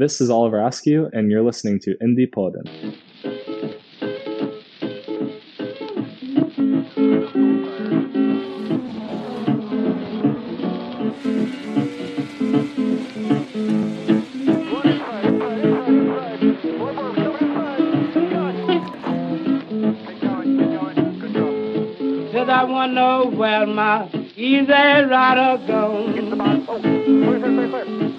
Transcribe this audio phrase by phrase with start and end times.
[0.00, 2.64] This is Oliver Askew, and you're listening to Indie Podden.
[22.32, 28.09] Said I wonder where my easy rider goes.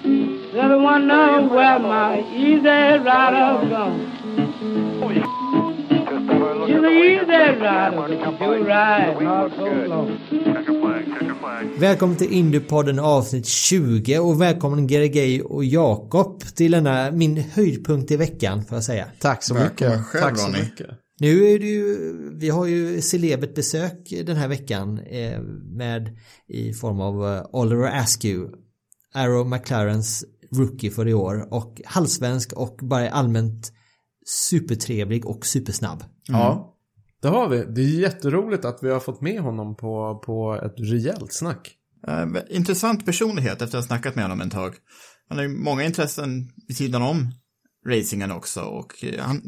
[0.62, 4.00] I wonder where my easy rider goes.
[6.66, 10.18] She's an easy rider, but do ride not so long.
[11.78, 18.16] Välkommen till Indiepodden avsnitt 20 och välkommen Gergej och Jakob till denna min höjdpunkt i
[18.16, 19.06] veckan får jag säga.
[19.18, 20.06] Tack så Välkommen mycket.
[20.06, 20.58] själv, Tack så Ronny.
[20.58, 20.86] mycket.
[21.20, 21.96] Nu är det ju,
[22.40, 25.40] vi har ju celebert besök den här veckan eh,
[25.76, 26.16] med
[26.48, 28.52] i form av eh, Oliver Askew,
[29.14, 30.24] Arrow McLarens
[30.56, 33.72] rookie för i år och halvsvensk och bara allmänt
[34.26, 36.04] supertrevlig och supersnabb.
[36.28, 36.76] Ja,
[37.22, 37.64] det har vi.
[37.64, 41.76] Det är jätteroligt att vi har fått med honom på, på ett rejält snack.
[42.08, 44.74] Eh, intressant personlighet efter att ha snackat med honom en tag.
[45.28, 47.32] Han har ju många intressen vid sidan om
[47.86, 49.42] racingen också och eh, han,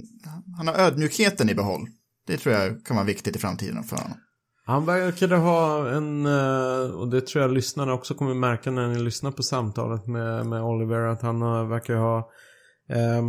[0.56, 1.89] han har ödmjukheten i behåll.
[2.27, 4.18] Det tror jag kan vara viktigt i framtiden för honom.
[4.66, 8.98] Han verkade ha en, eh, och det tror jag lyssnarna också kommer märka när ni
[8.98, 12.18] lyssnar på samtalet med, med Oliver, att han verkar ha
[12.88, 13.22] eh,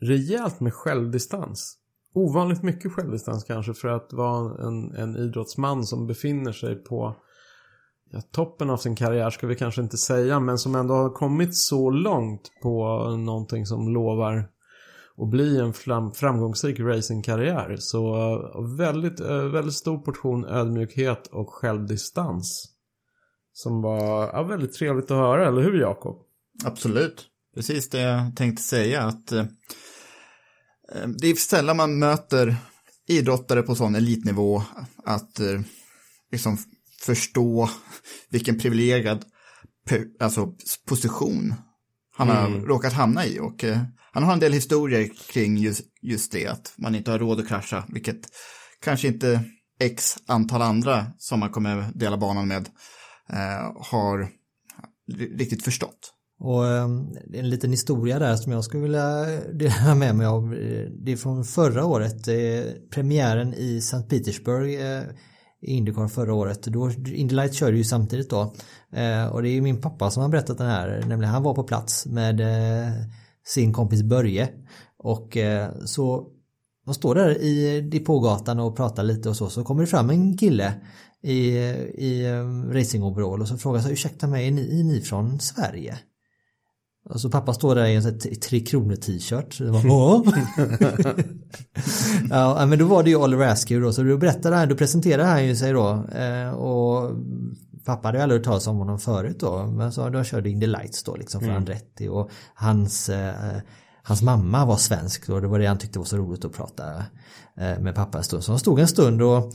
[0.00, 1.78] rejält med självdistans.
[2.14, 7.16] Ovanligt mycket självdistans kanske för att vara en, en idrottsman som befinner sig på
[8.10, 11.56] ja, toppen av sin karriär ska vi kanske inte säga, men som ändå har kommit
[11.56, 14.48] så långt på någonting som lovar
[15.18, 17.76] att bli en fram, framgångsrik racingkarriär.
[17.78, 22.72] Så eh, väldigt, eh, väldigt stor portion ödmjukhet och självdistans.
[23.52, 26.16] Som var ja, väldigt trevligt att höra, eller hur Jakob?
[26.64, 27.26] Absolut.
[27.54, 29.44] Precis det jag tänkte säga att eh,
[30.94, 32.56] eh, det är sällan man möter
[33.08, 34.62] idrottare på sån elitnivå
[35.04, 35.60] att eh,
[36.32, 36.58] liksom
[37.00, 37.70] förstå
[38.30, 39.24] vilken privilegierad
[40.20, 40.54] alltså,
[40.88, 41.54] position
[42.16, 43.40] han har råkat hamna i.
[43.40, 43.78] Och eh,
[44.16, 47.48] han har en del historier kring just, just det, att man inte har råd att
[47.48, 48.20] krascha, vilket
[48.80, 49.40] kanske inte
[49.80, 52.68] x antal andra som man kommer dela banan med
[53.32, 54.28] eh, har
[55.38, 56.12] riktigt förstått.
[56.38, 56.84] Och eh,
[57.34, 60.50] en liten historia där som jag skulle vilja dela med mig av.
[61.04, 64.02] Det är från förra året, eh, premiären i St.
[64.08, 65.02] Petersburg eh,
[65.62, 66.62] i Indycar förra året.
[66.62, 68.54] Då, Indy Light körde ju samtidigt då.
[68.92, 71.54] Eh, och det är ju min pappa som har berättat den här, nämligen han var
[71.54, 72.92] på plats med eh,
[73.46, 74.48] sin kompis Börje.
[74.98, 76.28] Och eh, så
[76.86, 80.36] de står där i depågatan och pratar lite och så, så kommer det fram en
[80.36, 80.74] kille
[81.22, 81.48] i,
[81.94, 85.98] i eh, racingoverall och så frågar sig ursäkta mig, är ni, är ni från Sverige?
[87.08, 89.60] Och så pappa står där i en sån här Tre Kronor t-shirt.
[92.30, 95.28] "Ja." men då var det ju Oliver Askew då, så då berättade han, då presenterade
[95.28, 96.04] han ju sig då.
[96.14, 97.10] Eh, och
[97.86, 100.66] pappa hade ju aldrig hört talas om honom förut då, men så då körde Indy
[100.66, 103.58] Lights då liksom för Andretti och hans eh,
[104.08, 106.84] Hans mamma var svensk då, det var det han tyckte var så roligt att prata
[107.56, 108.44] eh, med pappa en stund.
[108.44, 109.54] Så de stod en stund och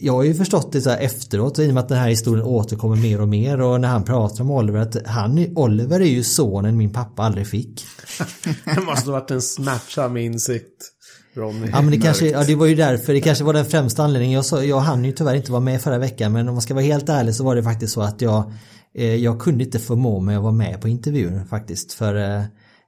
[0.00, 2.44] jag har ju förstått det så här efteråt i och med att den här historien
[2.46, 6.24] återkommer mer och mer och när han pratar om Oliver att han, Oliver är ju
[6.24, 7.84] sonen min pappa aldrig fick.
[8.64, 10.93] Det måste ha varit en smärtsam insikt,
[11.34, 11.68] Ronny.
[11.72, 14.34] Ja men det kanske, ja det var ju därför, det kanske var den främsta anledningen.
[14.34, 16.74] Jag, sa, jag hann ju tyvärr inte vara med förra veckan men om man ska
[16.74, 18.52] vara helt ärlig så var det faktiskt så att jag
[18.94, 22.44] eh, Jag kunde inte förmå mig att vara med på intervjun faktiskt för eh,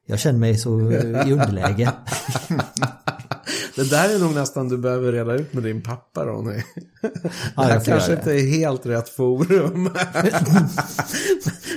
[0.06, 0.92] Jag kände mig så
[1.26, 1.92] i underläge.
[3.74, 6.62] Det där är nog nästan du behöver reda ut med din pappa Ronny.
[7.02, 7.10] Det
[7.56, 9.90] Ja, här jag får kanske inte är helt rätt forum.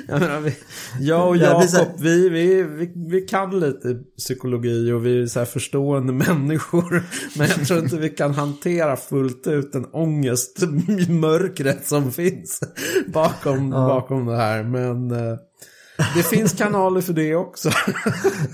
[0.07, 0.55] jag, menar, vi,
[0.99, 5.21] jag och Det här här- Jakob, vi, vi, vi, vi kan lite psykologi och vi
[5.23, 7.03] är så här förstående människor.
[7.37, 10.57] Men jag tror inte vi kan hantera fullt ut den ångest,
[11.09, 12.59] mörkret som finns
[13.07, 14.63] bakom, bakom det här.
[14.63, 15.37] Men eh,
[16.15, 17.69] det finns kanaler för det också.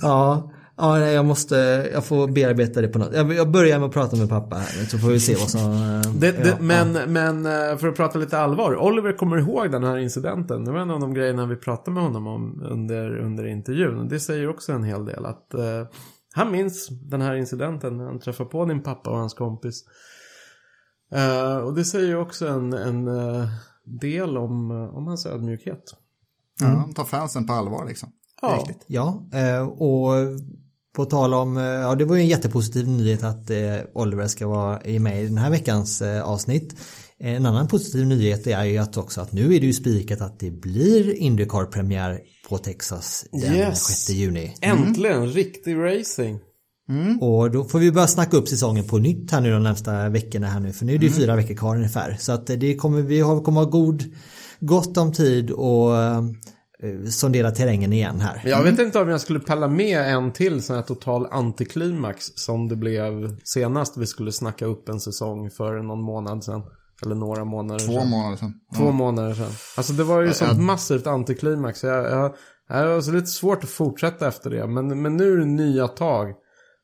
[0.02, 1.56] Ja, Ja, nej, jag måste,
[1.94, 3.14] jag får bearbeta det på något.
[3.14, 5.62] Jag, jag börjar med att prata med pappa här så får vi se vad som...
[5.62, 8.76] eh, Det, det, ja, men, men eh, för att prata lite allvar.
[8.78, 10.66] Oliver kommer ihåg den här incidenten.
[10.66, 14.08] Det var en av de grejerna vi pratade med honom om under, under intervjun.
[14.08, 15.26] Det säger också en hel del.
[15.26, 15.88] Att eh,
[16.34, 19.84] Han minns den här incidenten när han träffade på din pappa och hans kompis.
[21.14, 23.48] Eh, och det säger ju också en, en eh,
[24.02, 25.84] del om, om hans ödmjukhet.
[26.60, 28.10] Ja, han tar fansen på allvar liksom.
[28.42, 28.58] Ja.
[28.60, 28.86] Riktigt.
[28.88, 29.24] Ja,
[29.78, 30.14] och
[30.96, 33.58] på tal om, eh, ja det var ju en jättepositiv nyhet att eh,
[33.94, 36.76] Oliver ska vara med i den här veckans eh, avsnitt.
[37.20, 40.40] En annan positiv nyhet är ju att också att nu är det ju spikat att
[40.40, 42.20] det blir Indycar-premiär
[42.50, 43.84] på Texas den Yes.
[43.84, 44.56] 6 juni.
[44.62, 46.40] Äntligen, riktig racing.
[47.22, 50.48] Och då får vi börja snacka upp säsongen på nytt här nu de närmsta veckorna
[50.48, 52.18] här nu för nu är det ju fyra veckor kvar ungefär.
[52.20, 54.04] Så att det kommer, vi har, kommer ha god,
[54.60, 56.24] gott om tid och eh,
[57.12, 58.42] sondera terrängen igen här.
[58.46, 62.68] Jag vet inte om jag skulle palla med en till sån här total antiklimax som
[62.68, 66.62] det blev senast vi skulle snacka upp en säsong för någon månad sedan.
[67.06, 68.10] Eller några månader Två sedan.
[68.10, 68.54] månader sedan.
[68.78, 69.52] Två månader sedan.
[69.78, 71.84] Alltså det var ju sånt massivt antiklimax.
[71.84, 72.36] Jag, jag,
[72.70, 74.68] jag har så lite svårt att fortsätta efter det.
[74.68, 76.34] Men, men nu är det nya tag.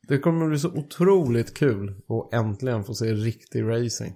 [0.07, 4.13] Det kommer bli så otroligt kul att äntligen få se riktig racing.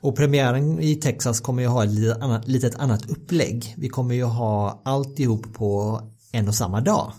[0.00, 3.74] Och premiären i Texas kommer ju ha ett litet annat, litet annat upplägg.
[3.78, 6.00] Vi kommer ju ha alltihop på
[6.32, 7.12] en och samma dag.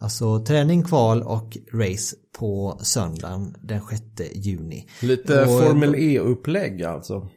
[0.00, 4.02] Alltså träning, kval och race på söndagen den 6
[4.34, 4.88] juni.
[5.02, 7.28] Lite Och- Formel E-upplägg alltså.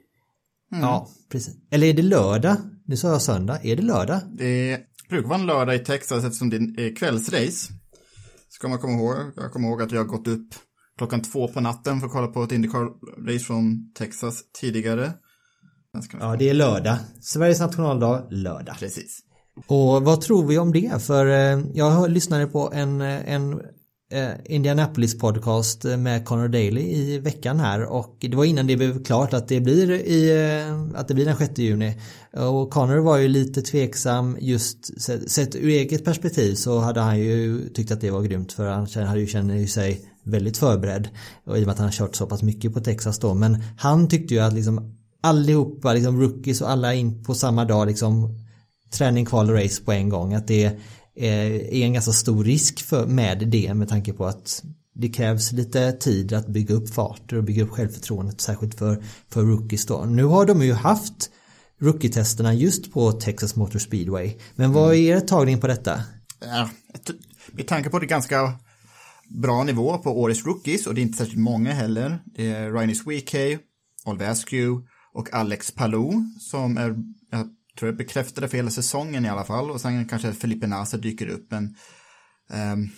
[0.72, 1.56] Ja, precis.
[1.72, 2.56] Eller är det lördag?
[2.86, 3.60] Nu sa jag söndag.
[3.64, 4.20] Är det lördag?
[4.38, 4.80] Det
[5.10, 7.74] brukar vara en lördag i Texas eftersom det är kvällsrace.
[8.50, 9.16] Ska man komma ihåg.
[9.36, 10.48] Jag kommer ihåg att jag har gått upp
[10.98, 15.14] klockan två på natten för att kolla på ett Indycar-race från Texas tidigare.
[16.20, 16.98] Ja, det är lördag.
[17.22, 18.76] Sveriges nationaldag, lördag.
[18.80, 19.20] Precis.
[19.68, 21.04] Och vad tror vi om det?
[21.04, 23.62] För eh, jag lyssnade på en, eh, en
[24.12, 29.04] eh, Indianapolis podcast med Connor Daly i veckan här och det var innan det blev
[29.04, 30.32] klart att det blir, i,
[30.96, 31.98] att det blir den 6 juni.
[32.34, 37.20] Och Connor var ju lite tveksam just sett, sett ur eget perspektiv så hade han
[37.20, 41.10] ju tyckt att det var grymt för han hade ju känner ju sig väldigt förberedd
[41.46, 43.64] och i och med att han har kört så pass mycket på Texas då men
[43.78, 48.36] han tyckte ju att liksom allihopa liksom rookies och alla in på samma dag liksom
[48.92, 50.34] träning, kval och race på en gång.
[50.34, 50.78] Att det
[51.16, 54.64] är en ganska stor risk för, med det med tanke på att
[54.94, 59.42] det krävs lite tid att bygga upp fart och bygga upp självförtroendet särskilt för, för
[59.42, 60.06] rookies då.
[60.06, 61.30] Nu har de ju haft
[61.80, 64.34] rookie-testerna just på Texas Motor Speedway.
[64.56, 66.04] Men vad är er tagning på detta?
[66.40, 66.70] Ja,
[67.52, 68.54] med tanke på det ganska
[69.40, 72.24] bra nivå på årets rookies och det är inte särskilt många heller.
[72.26, 73.58] Det är Ryan Sweekay,
[74.06, 74.82] Olvescu
[75.14, 76.96] och Alex Palou som är,
[77.32, 77.50] jag
[77.80, 81.28] tror jag bekräftade för hela säsongen i alla fall och sen kanske Felipe Nasa dyker
[81.28, 81.76] upp men
[82.74, 82.90] um,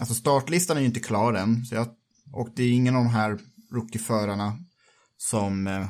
[0.00, 1.88] alltså startlistan är ju inte klar än så jag,
[2.32, 3.38] och det är ingen av de här
[3.72, 4.58] rookieförarna
[5.16, 5.86] som uh,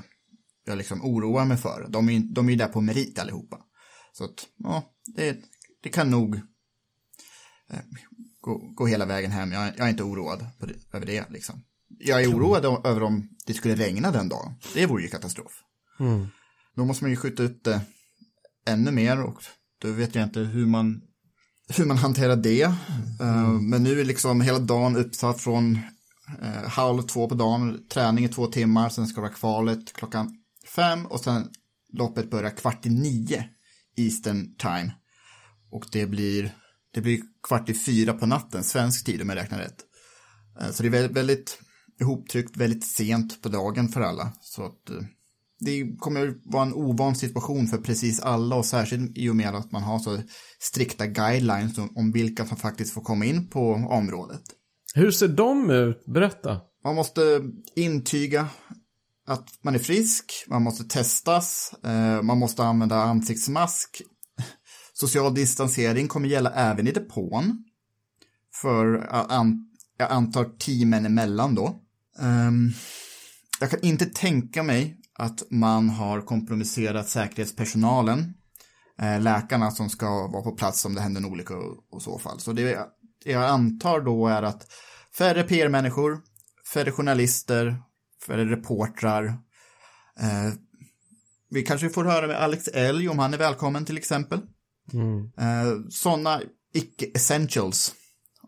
[0.65, 1.87] jag liksom oroar mig för.
[1.89, 3.59] De är ju de är där på merit allihopa.
[4.13, 4.83] Så att, ja,
[5.17, 5.39] det,
[5.83, 6.35] det kan nog
[7.71, 7.81] eh,
[8.41, 9.53] gå, gå hela vägen hem.
[9.53, 11.31] Jag, jag är inte oroad det, över det.
[11.31, 11.63] Liksom.
[11.99, 14.55] Jag är oroad o- över om det skulle regna den dagen.
[14.75, 15.53] Det vore ju katastrof.
[16.77, 17.81] Då måste man ju skjuta upp det
[18.67, 19.43] ännu mer och
[19.83, 21.01] då vet jag inte hur man,
[21.77, 22.63] hur man hanterar det.
[23.21, 25.79] Eh, men nu är liksom hela dagen uppsatt från
[26.43, 30.37] uh, halv två på dagen, träning i två timmar, sen ska det vara kvalet klockan
[30.77, 31.49] fem och sen
[31.93, 33.45] loppet börjar kvart i nio
[33.97, 34.93] Eastern time.
[35.71, 36.55] Och det blir,
[36.95, 39.85] det blir kvart i fyra på natten, svensk tid om jag räknar rätt.
[40.61, 41.59] Eh, Så det är väldigt, väldigt
[42.01, 44.33] ihoptryckt, väldigt sent på dagen för alla.
[44.41, 44.97] Så att eh,
[45.61, 49.73] det kommer vara en ovan situation för precis alla och särskilt i och med att
[49.73, 50.19] man har så
[50.59, 54.43] strikta guidelines om, om vilka som faktiskt får komma in på området.
[54.95, 56.05] Hur ser de ut?
[56.07, 56.61] Berätta.
[56.85, 57.21] Man måste
[57.77, 58.49] intyga
[59.27, 64.03] att man är frisk, man måste testas, eh, man måste använda ansiktsmask.
[65.01, 67.65] Social distansering kommer gälla även i depån.
[68.55, 71.81] För äh, an, jag antar teamen emellan då.
[72.19, 72.71] Ehm,
[73.61, 78.35] jag kan inte tänka mig att man har kompromisserat säkerhetspersonalen.
[79.03, 82.19] Eh, läkarna som ska vara på plats om det händer en olycka och, och så
[82.19, 82.41] fall.
[82.41, 82.79] Så det,
[83.25, 84.67] jag antar då är att
[85.19, 86.21] färre PR-människor,
[86.75, 87.83] färre journalister,
[88.27, 89.25] färre reportrar.
[90.21, 90.53] Eh,
[91.51, 94.41] vi kanske får höra med Alex Elg om han är välkommen till exempel.
[95.39, 96.41] Eh, Sådana
[96.75, 97.93] icke-essentials,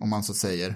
[0.00, 0.68] om man så säger,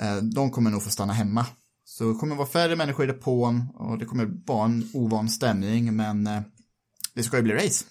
[0.00, 1.46] eh, de kommer nog få stanna hemma.
[1.84, 5.96] Så det kommer vara färre människor i depån och det kommer vara en ovan stämning,
[5.96, 6.40] men eh,
[7.14, 7.84] det ska ju bli race.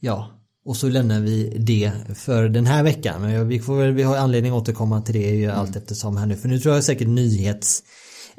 [0.00, 0.30] Ja,
[0.64, 3.22] Och så lämnar vi det för den här veckan.
[3.22, 6.26] Men vi, får, väl- vi har anledning att återkomma till det ju allt eftersom här
[6.26, 6.36] nu.
[6.36, 7.82] För nu tror jag säkert nyhets,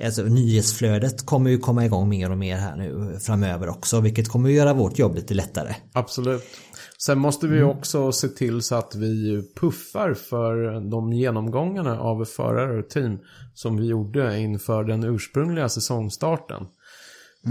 [0.03, 3.99] alltså nyhetsflödet kommer ju komma igång mer och mer här nu framöver också.
[4.01, 5.75] Vilket kommer att göra vårt jobb lite lättare.
[5.93, 6.43] Absolut.
[6.97, 12.79] Sen måste vi också se till så att vi puffar för de genomgångarna av förare
[12.79, 13.19] och team
[13.53, 16.65] som vi gjorde inför den ursprungliga säsongstarten.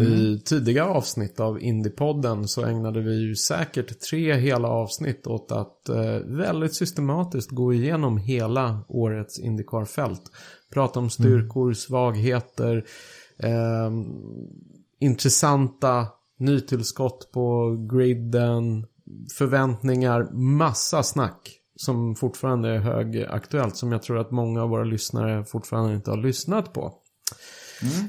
[0.00, 5.88] I tidiga avsnitt av Indiepodden så ägnade vi ju säkert tre hela avsnitt åt att
[5.88, 10.22] eh, väldigt systematiskt gå igenom hela årets Indycar-fält.
[10.72, 12.84] Prata om styrkor, svagheter,
[13.38, 13.90] eh,
[15.00, 16.06] intressanta
[16.38, 18.86] nytillskott på griden,
[19.38, 25.44] förväntningar, massa snack som fortfarande är högaktuellt som jag tror att många av våra lyssnare
[25.44, 26.92] fortfarande inte har lyssnat på.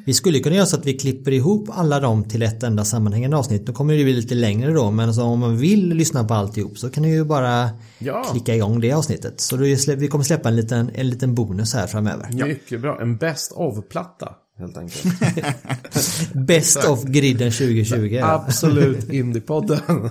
[0.06, 3.38] Vi skulle kunna göra så att vi klipper ihop alla dem till ett enda sammanhängande
[3.38, 3.68] avsnitt.
[3.68, 6.78] Nu kommer det bli lite längre då men så om man vill lyssna på alltihop
[6.78, 8.24] så kan ni ju bara Ja.
[8.32, 9.42] klicka igång det avsnittet.
[9.42, 9.64] Så då
[9.96, 12.48] vi kommer släppa en liten, en liten bonus här framöver.
[12.48, 13.02] Mycket bra.
[13.02, 15.06] En best of-platta helt enkelt.
[16.48, 18.20] Best of griden 2020.
[18.24, 20.10] Absolut Indiepodden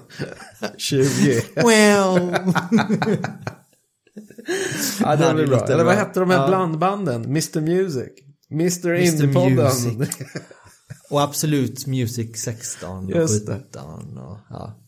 [0.77, 1.43] 20.
[1.55, 2.37] Well.
[5.01, 5.67] Ja, det blir bra.
[5.67, 6.47] Eller vad hette de här Ja.
[6.49, 7.25] blandbanden?
[7.25, 8.09] Mr Music.
[8.51, 8.95] Mr Mr.
[8.95, 10.07] Indiepodden.
[11.11, 13.61] Och Absolut Music 16 och Just det.
[13.73, 14.79] 17 och, ja.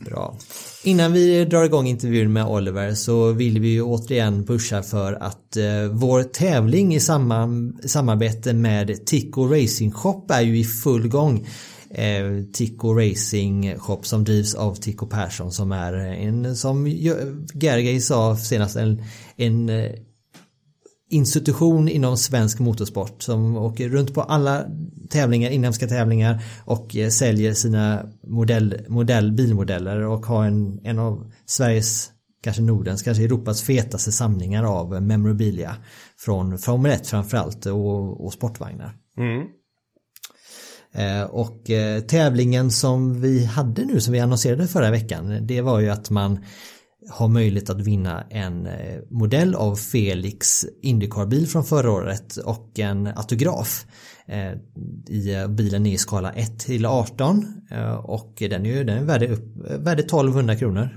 [0.00, 0.36] Bra.
[0.84, 5.56] Innan vi drar igång intervjun med Oliver så vill vi ju återigen pusha för att
[5.56, 7.48] eh, vår tävling i samma,
[7.84, 11.46] samarbete med Tico Racing Shop är ju i full gång.
[11.90, 16.86] Eh, Tico Racing Shop som drivs av Tico Persson som är en, som
[17.54, 19.02] Gergay sa senast, en,
[19.36, 19.90] en eh,
[21.10, 24.64] institution inom svensk motorsport som åker runt på alla
[25.10, 31.32] tävlingar, inhemska tävlingar och eh, säljer sina modell, modell, bilmodeller och har en, en av
[31.46, 32.10] Sveriges,
[32.42, 35.76] kanske Nordens, kanske Europas fetaste samlingar av memorabilia
[36.18, 38.96] från Formel 1 framförallt och, och sportvagnar.
[39.18, 39.46] Mm.
[40.94, 45.80] Eh, Och eh, tävlingen som vi hade nu som vi annonserade förra veckan det var
[45.80, 46.44] ju att man
[47.10, 53.06] har möjlighet att vinna en eh, modell av Felix Indycar-bil från förra året och en
[53.06, 53.86] autograf.
[54.28, 54.52] Eh,
[55.08, 58.98] I eh, bilen är i skala 1 till 18 eh, och den är ju den
[58.98, 60.88] är värd, upp, värd 1200 kronor.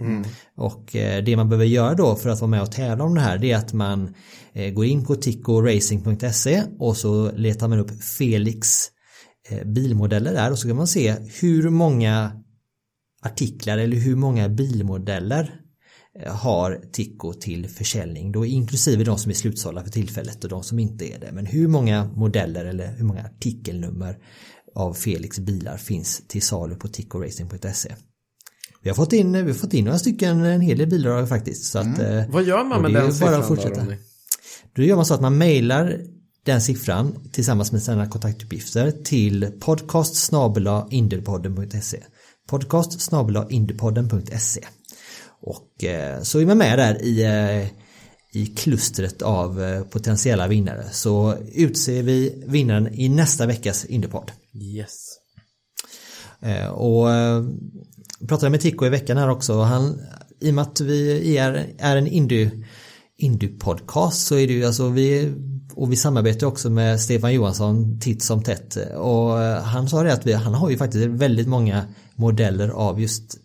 [0.57, 3.21] Och eh, det man behöver göra då för att vara med och tävla om det
[3.21, 4.13] här det är att man
[4.73, 8.87] går in på tickoracing.se och så letar man upp Felix
[9.65, 12.31] bilmodeller där och så kan man se hur många
[13.23, 15.61] artiklar eller hur många bilmodeller
[16.25, 18.31] har Tico till försäljning.
[18.31, 21.31] Då inklusive de som är slutsålda för tillfället och de som inte är det.
[21.31, 24.17] Men hur många modeller eller hur många artikelnummer
[24.75, 27.93] av Felix bilar finns till salu på ticoracing.se.
[28.81, 31.63] Vi har fått in, vi har fått in några stycken, en hel del bilar faktiskt.
[31.71, 33.85] Så att, eh, Vad gör man med den siffran fortsätta.
[33.85, 33.93] då?
[34.73, 36.01] Då gör man så att man mejlar
[36.43, 40.31] den siffran tillsammans med sina kontaktuppgifter till podcast
[40.91, 42.03] indiepodden.se
[42.47, 43.11] podcast
[43.49, 44.61] indiepodden.se
[45.47, 47.67] och eh, så är man med där i, eh,
[48.31, 54.31] i klustret av eh, potentiella vinnare så utser vi vinnaren i nästa veckas Indiepodd.
[54.53, 55.13] Yes.
[56.71, 57.43] Och eh,
[58.27, 59.61] pratade med Tico i veckan här också.
[59.61, 60.01] Han,
[60.39, 62.51] I och med att vi är, är en indie,
[63.17, 65.33] indie-podcast så är det ju alltså vi
[65.73, 69.31] och vi samarbetar också med Stefan Johansson titt som tätt och
[69.63, 71.85] han sa det att vi, han har ju faktiskt väldigt många
[72.15, 73.37] modeller av just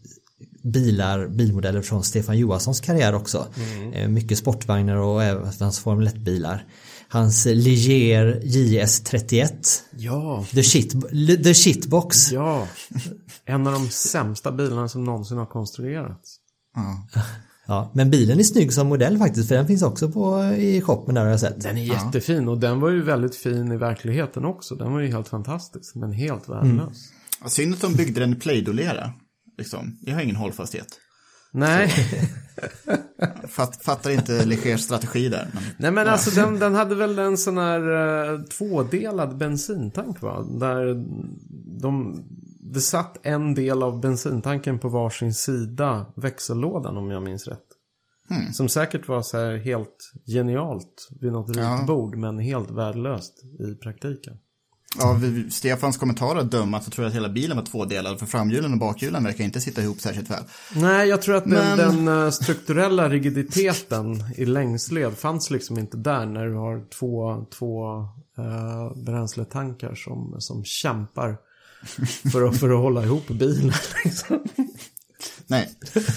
[0.62, 3.46] bilar, bilmodeller från Stefan Johanssons karriär också.
[3.92, 6.66] Eh, Mycket sportvagnar och även hans Formel 1-bilar.
[7.08, 9.50] Hans Ligier JS31
[9.96, 10.44] Ja.
[10.50, 10.94] The, shit,
[11.44, 12.68] the Shitbox Ja.
[13.44, 16.36] En av de sämsta bilarna som någonsin har konstruerats.
[16.74, 17.22] Ja.
[17.66, 21.14] Ja, men bilen är snygg som modell faktiskt för den finns också på, i shoppen
[21.14, 21.60] där har jag sett.
[21.62, 24.74] Den är jättefin och den var ju väldigt fin i verkligheten också.
[24.74, 26.76] Den var ju helt fantastisk men helt Mm.
[26.76, 26.96] värdelös.
[27.42, 29.12] Ja, Synd att de byggde den i Play-Doh-lera.
[29.62, 29.98] Liksom.
[30.00, 30.86] Det har ingen hållfasthet.
[31.52, 31.92] Nej.
[33.48, 35.50] Fatt, fattar inte Legers strategi där.
[35.52, 40.42] Men, Nej men alltså den, den hade väl en sån här uh, tvådelad bensintank va?
[40.42, 41.04] Där
[41.80, 42.22] de,
[42.72, 47.66] det satt en del av bensintanken på varsin sida växellådan om jag minns rätt.
[48.52, 51.78] Som säkert var så här helt genialt vid något Ja.
[51.80, 54.36] ritbord men helt värdelöst i praktiken.
[54.98, 58.18] Ja, vid Stefans kommentarer att döma så tror jag att hela bilen var tvådelad.
[58.18, 60.42] För framhjulen och bakhjulen verkar inte sitta ihop särskilt väl.
[60.74, 65.96] Nej, jag tror att den, Men- den eh, strukturella rigiditeten i längsled fanns liksom inte
[65.96, 67.98] där när du har två, två
[68.38, 71.36] uh, bränsletankar som, som kämpar
[72.32, 73.72] för att, för att hålla ihop bilen.
[74.04, 74.38] Liksom.
[75.46, 75.70] Nej.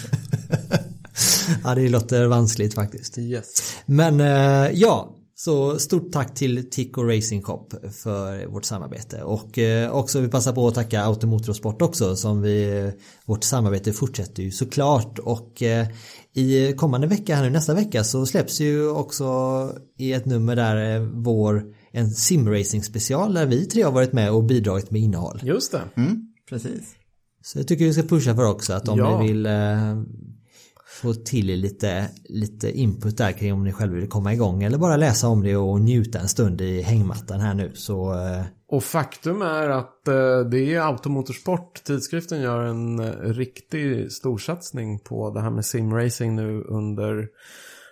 [1.63, 3.17] Ja, det låter vanskligt faktiskt.
[3.17, 3.75] Yes.
[3.85, 5.15] Men eh, ja,
[5.45, 10.53] så stort tack till Tico Racing Shop för vårt samarbete och eh, också vi passar
[10.53, 12.91] på att tacka Automotorsport också som vi
[13.25, 15.87] vårt samarbete fortsätter ju såklart och eh,
[16.33, 19.25] i kommande vecka här nu nästa vecka så släpps ju också
[19.97, 24.31] i ett nummer där eh, vår en simracing special där vi tre har varit med
[24.31, 25.39] och bidragit med innehåll.
[25.43, 25.81] Just det.
[25.95, 26.95] Mm, precis.
[27.43, 29.19] Så jag tycker vi ska pusha för också att om Ja.
[29.21, 29.51] ni vill eh,
[31.05, 34.77] få till er lite, lite input där kring om ni själva vill komma igång eller
[34.77, 38.83] bara läsa om det och njuta en stund i hängmattan här nu så eh, Och
[38.83, 45.41] faktum är att eh, det är Automotorsport, tidskriften gör en eh, riktig storsatsning på det
[45.41, 47.27] här med simracing nu under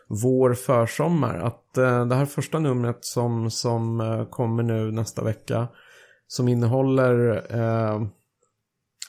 [0.07, 1.37] vår försommar.
[1.37, 5.67] Att eh, det här första numret som, som eh, kommer nu nästa vecka
[6.27, 8.01] som innehåller eh,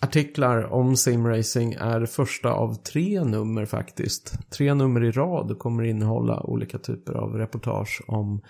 [0.04, 4.50] artiklar om simracing är det första av tre nummer faktiskt.
[4.50, 8.40] Tre nummer i rad kommer innehålla olika typer av reportage om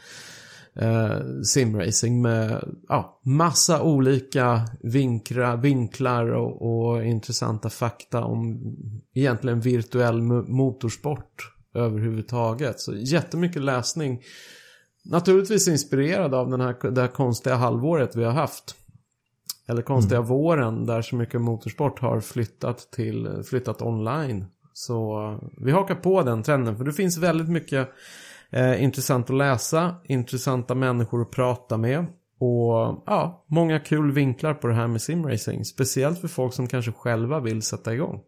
[0.75, 8.61] eh, simracing med ja, massa olika vinklar, vinklar och, och intressanta fakta om
[9.14, 12.80] egentligen virtuell motorsport överhuvudtaget.
[12.80, 14.23] Så jättemycket läsning.
[15.04, 18.76] Naturligtvis inspirerad av den här, det här konstiga halvåret vi har haft.
[19.66, 24.44] Eller konstiga våren där så mycket motorsport har flyttat till flyttat online.
[24.73, 27.88] Så vi hakar på den trenden för det finns väldigt mycket
[28.50, 32.06] eh, intressant att läsa, intressanta människor att prata med
[32.38, 35.64] och ja, många kul vinklar på det här med simracing.
[35.64, 38.21] Speciellt för folk som kanske själva vill sätta igång.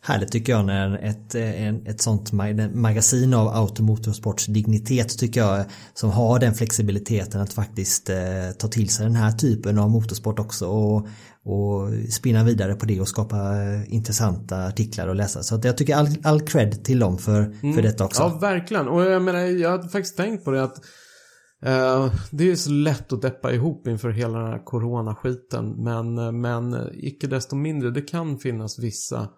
[0.00, 5.64] Härligt tycker jag när ett, en, ett sånt mag- magasin av automotorsports dignitet tycker jag
[5.94, 8.16] som har den flexibiliteten att faktiskt eh,
[8.58, 11.06] ta till sig den här typen av motorsport också och,
[11.44, 15.42] och spinna vidare på det och skapa eh, intressanta artiklar att läsa.
[15.42, 18.22] Så att jag tycker all, all cred till dem för, för detta också.
[18.22, 18.88] Ja, verkligen.
[18.88, 20.76] Och jag menar, jag hade faktiskt tänkt på det att
[21.64, 25.84] eh, det är så lätt att deppa ihop inför hela den här coronaskiten.
[25.84, 29.28] Men, eh, men eh, icke desto mindre, det kan finnas vissa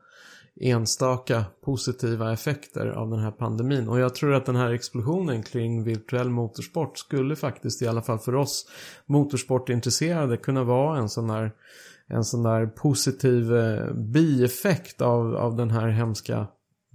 [0.61, 3.89] enstaka positiva effekter av den här pandemin.
[3.89, 8.19] Och jag tror att den här explosionen kring virtuell motorsport skulle faktiskt, i alla fall
[8.19, 8.67] för oss
[9.07, 11.53] motorsportintresserade, kunna vara en sån där,
[12.09, 16.47] en sån där positiv eh, bieffekt av, av den här hemska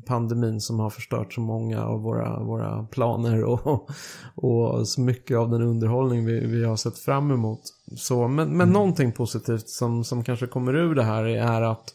[0.06, 3.90] pandemin som har förstört så många av våra, våra planer och,
[4.36, 7.62] och så mycket av den underhållning vi, vi har sett fram emot.
[7.98, 11.94] Så, men, men någonting positivt som, som kanske kommer ur det här är att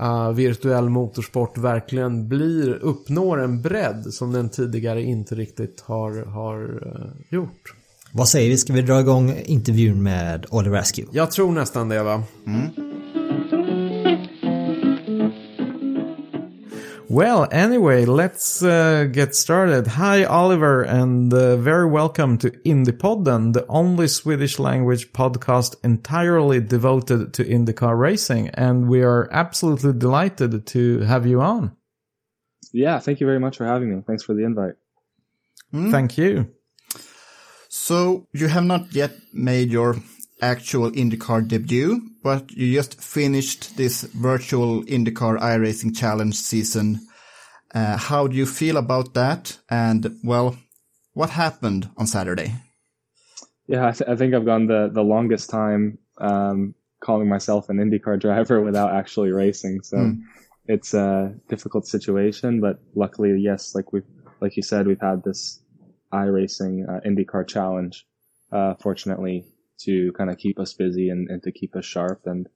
[0.00, 6.86] uh, virtuell motorsport verkligen blir, uppnår en bredd som den tidigare inte riktigt har, har
[6.86, 7.74] uh, gjort.
[8.12, 11.18] Vad säger vi, ska vi dra igång intervjun med Oliver Askew?
[11.18, 12.22] Jag tror nästan det va?
[17.16, 19.86] Well, anyway, let's uh, get started.
[19.86, 27.32] Hi, Oliver, and uh, very welcome to Indiepodden, the only Swedish language podcast entirely devoted
[27.32, 28.50] to IndyCar racing.
[28.50, 31.74] And we are absolutely delighted to have you on.
[32.74, 34.02] Yeah, thank you very much for having me.
[34.06, 34.74] Thanks for the invite.
[35.72, 36.50] Thank you.
[37.70, 39.96] So you have not yet made your
[40.40, 47.00] actual IndyCar debut, but you just finished this virtual IndyCar iRacing Challenge season.
[47.74, 49.58] Uh, how do you feel about that?
[49.70, 50.56] And well,
[51.14, 52.54] what happened on Saturday?
[53.66, 57.78] Yeah, I, th- I think I've gone the, the longest time um, calling myself an
[57.78, 59.82] IndyCar driver without actually racing.
[59.82, 60.14] So
[60.66, 64.02] it's a difficult situation, but luckily, yes, like we
[64.40, 65.60] like you said, we've had this
[66.12, 68.06] iRacing uh, IndyCar challenge,
[68.52, 69.46] uh, fortunately,
[69.80, 72.22] to kind of keep us busy and, and to keep us sharp.
[72.24, 72.48] And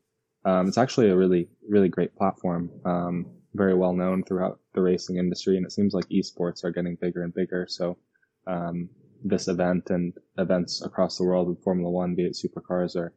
[0.44, 5.16] um, it's actually a really, really great platform, um, very well known throughout the racing
[5.16, 5.56] industry.
[5.56, 7.66] And it seems like esports are getting bigger and bigger.
[7.68, 7.98] So
[8.46, 8.88] um,
[9.22, 13.12] this event and events across the world in Formula One, be it supercars, are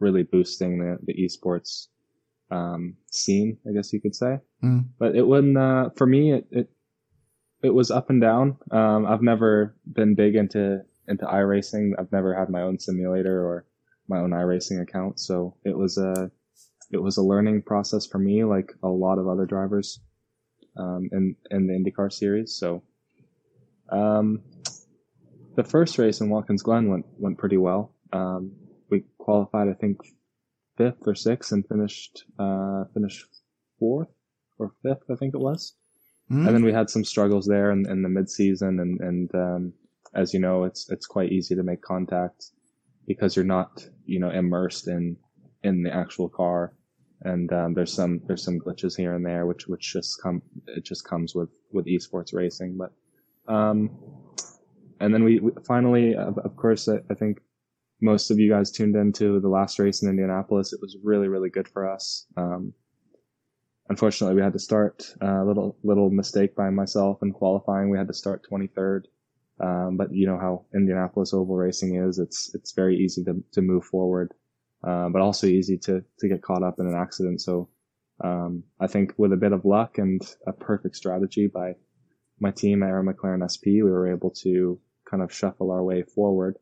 [0.00, 1.86] really boosting the, the esports
[2.50, 4.38] um, scene, I guess you could say.
[4.62, 4.88] Mm.
[4.98, 6.70] But it wouldn't, uh, for me, it, it,
[7.62, 8.58] it was up and down.
[8.70, 11.92] Um, I've never been big into, into iRacing.
[11.98, 13.66] I've never had my own simulator or
[14.08, 15.18] my own iRacing account.
[15.20, 16.30] So it was a,
[16.90, 20.00] it was a learning process for me, like a lot of other drivers,
[20.78, 22.54] um, in, in the IndyCar series.
[22.54, 22.82] So,
[23.90, 24.42] um,
[25.56, 27.94] the first race in Watkins Glen went, went pretty well.
[28.12, 28.52] Um,
[28.90, 29.98] we qualified, I think,
[30.76, 33.24] fifth or sixth and finished, uh, finished
[33.78, 34.08] fourth
[34.58, 35.74] or fifth, I think it was.
[36.30, 36.46] Mm.
[36.46, 38.80] And then we had some struggles there in, in the mid season.
[38.80, 39.72] And, and, um,
[40.16, 42.46] as you know, it's, it's quite easy to make contact
[43.06, 45.16] because you're not, you know, immersed in,
[45.62, 46.72] in the actual car
[47.22, 50.84] and um, there's some there's some glitches here and there, which which just come it
[50.84, 52.76] just comes with with esports racing.
[52.76, 52.92] But
[53.52, 53.90] um,
[55.00, 57.38] and then we, we finally, of, of course, I, I, think
[58.00, 60.72] most of you guys tuned into the last race in Indianapolis.
[60.72, 62.26] It was really really good for us.
[62.36, 62.74] Um,
[63.88, 67.88] unfortunately, we had to start a uh, little little mistake by myself in qualifying.
[67.88, 69.02] We had to start 23rd.
[69.60, 72.18] Um, but you know how Indianapolis oval racing is.
[72.18, 74.32] It's, it's very easy to, to move forward,
[74.86, 77.40] uh, but also easy to, to get caught up in an accident.
[77.40, 77.68] So,
[78.22, 81.74] um, I think with a bit of luck and a perfect strategy by
[82.40, 84.78] my team at Arrow McLaren SP, we were able to
[85.10, 86.56] kind of shuffle our way forward.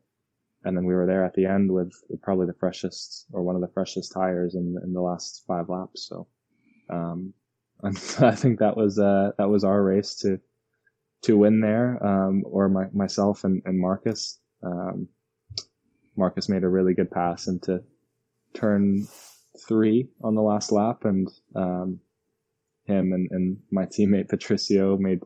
[0.63, 3.61] And then we were there at the end with probably the freshest or one of
[3.61, 6.07] the freshest tires in, in the last five laps.
[6.09, 6.27] So,
[6.89, 7.33] um,
[7.83, 10.39] I think that was, uh, that was our race to,
[11.25, 14.39] to win there, um, or my, myself and, and Marcus.
[14.63, 15.07] Um,
[16.15, 17.83] Marcus made a really good pass into
[18.53, 19.07] turn
[19.67, 21.99] three on the last lap, and um,
[22.85, 25.19] him and, and my teammate Patricio made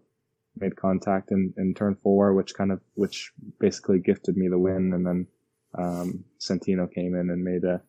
[0.57, 4.93] made contact in, in turn four, which kind of which basically gifted me the win,
[4.93, 5.27] and then
[5.77, 7.81] um, Santino came in and made a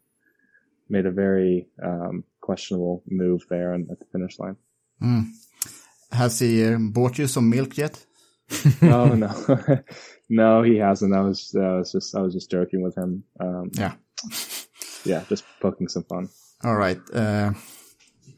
[0.89, 4.57] made a very um, questionable move there and at the finish line.
[5.03, 5.27] Mm.
[6.13, 8.05] Has he uh, bought you some milk yet?
[8.83, 9.33] no, no,
[10.29, 11.15] no, he hasn't.
[11.15, 13.25] I was, I was just, I was just joking with him.
[13.39, 13.95] Um, yeah,
[15.05, 16.29] yeah, just poking some fun.
[16.65, 17.01] All right.
[17.13, 17.53] Uh,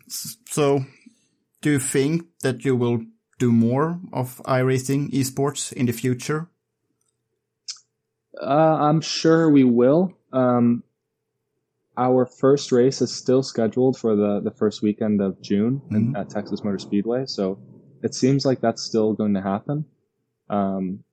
[0.08, 0.84] so,
[1.62, 3.00] do you think that you will
[3.38, 6.48] do more of iRacing esports in the future?
[8.40, 10.12] Uh, I'm sure we will.
[10.32, 10.84] Um,
[11.96, 15.96] our first race is still scheduled for the, the first weekend of June mm-hmm.
[15.96, 17.26] in, at Texas Motor Speedway.
[17.26, 17.58] So
[18.02, 19.84] it seems like that's still going to happen.
[20.48, 21.04] Um,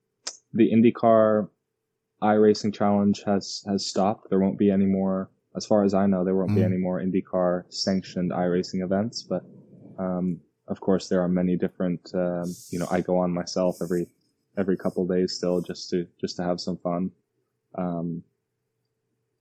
[0.52, 1.48] the IndyCar
[2.22, 4.28] iRacing Challenge has has stopped.
[4.28, 6.56] There won't be any more, as far as I know, there won't mm.
[6.56, 9.22] be any more IndyCar sanctioned iRacing events.
[9.22, 9.42] But
[9.98, 12.10] um, of course, there are many different.
[12.14, 14.08] Um, you know, I go on myself every
[14.58, 17.10] every couple days still just to just to have some fun.
[17.76, 18.24] Um,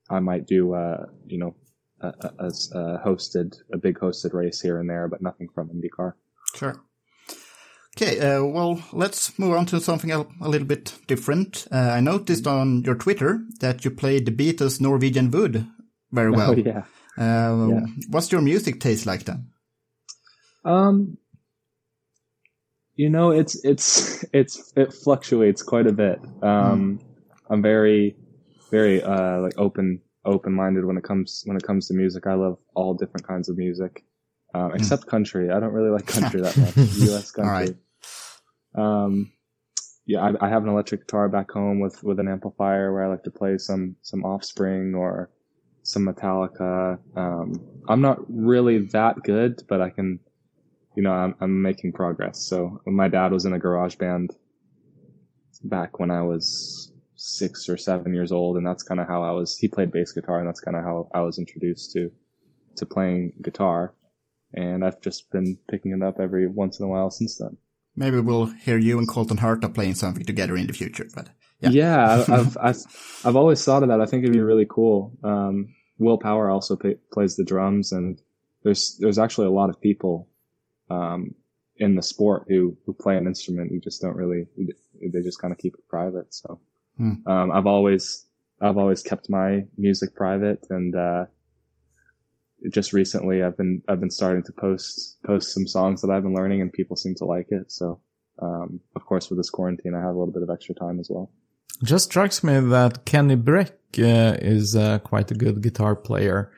[0.10, 1.56] I might do, uh, you know,
[2.02, 6.14] a, a, a, hosted a big hosted race here and there, but nothing from IndyCar.
[6.56, 6.82] Sure.
[7.98, 11.68] Okay, uh, well, let's move on to something a, a little bit different.
[11.72, 15.68] Uh, I noticed on your Twitter that you played the Beatles' Norwegian Wood
[16.12, 16.52] very well.
[16.52, 16.84] Oh, yeah.
[17.18, 18.04] Um, yeah.
[18.10, 19.50] What's your music taste like then?
[20.64, 21.18] Um,
[22.96, 26.20] you know, it's it's it's it fluctuates quite a bit.
[26.42, 27.06] Um, mm.
[27.50, 28.16] I'm very
[28.70, 32.28] very uh like open open minded when it comes when it comes to music.
[32.28, 34.04] I love all different kinds of music
[34.54, 34.78] um, hmm.
[34.78, 35.52] except country.
[35.52, 36.76] I don't really like country that much.
[36.78, 37.32] U.S.
[37.40, 37.76] country.
[38.76, 39.32] Um,
[40.06, 43.08] yeah, I, I, have an electric guitar back home with with an amplifier where I
[43.08, 45.30] like to play some some Offspring or
[45.84, 47.00] some Metallica.
[47.16, 50.20] Um, I'm not really that good, but I can,
[50.96, 52.40] you know, I'm, I'm making progress.
[52.40, 54.36] So my dad was in a garage band
[55.64, 56.89] back when I was
[57.20, 59.58] six or seven years old, and that's kind of how I was.
[59.58, 62.12] He played bass guitar, and that's kind of how I was introduced to
[62.78, 63.94] to playing guitar
[64.54, 67.58] and I've just been picking it up every once in a while since then.
[67.96, 71.08] Maybe we'll hear you and Colton Herta playing something together in the future.
[71.14, 71.30] But
[71.60, 72.86] yeah, yeah I've, I've,
[73.26, 74.02] I've always thought of that.
[74.02, 75.18] I think it'd be really cool.
[75.24, 78.22] Um, Will Power also pay, plays the drums, and
[78.64, 80.30] there's there's actually a lot of people
[80.90, 81.36] um,
[81.76, 83.72] in the sport who who play an instrument.
[83.72, 86.34] You just don't really they just kind of keep it private.
[86.34, 86.62] So
[87.00, 87.28] hmm.
[87.28, 88.28] um, I've always
[88.62, 91.26] I've always kept my music private, and uh,
[92.70, 96.36] just recently I've been I've been starting to post post some songs that I've been
[96.36, 97.72] learning and people seem to like it.
[97.72, 98.00] So
[98.42, 101.10] um, of course with this quarantine I have a little bit of extra time as
[101.10, 101.32] well.
[101.84, 106.52] Just strikes me that Kenny Bräck uh, is uh, quite a good guitar player,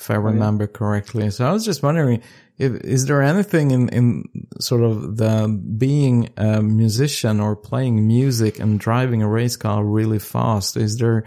[0.00, 0.72] if I remember yeah.
[0.72, 1.30] correctly.
[1.30, 2.22] So I was just wondering,
[2.56, 4.24] if, is there anything in, in
[4.58, 10.18] sort of the being a musician or playing music and driving a race car really
[10.18, 10.76] fast?
[10.76, 11.24] Is there,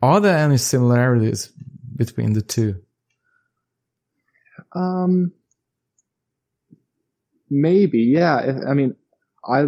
[0.00, 1.52] are there any similarities
[1.94, 2.82] between the two?
[4.72, 5.32] Um,
[7.50, 8.60] maybe, yeah.
[8.66, 8.96] I mean,
[9.44, 9.60] I,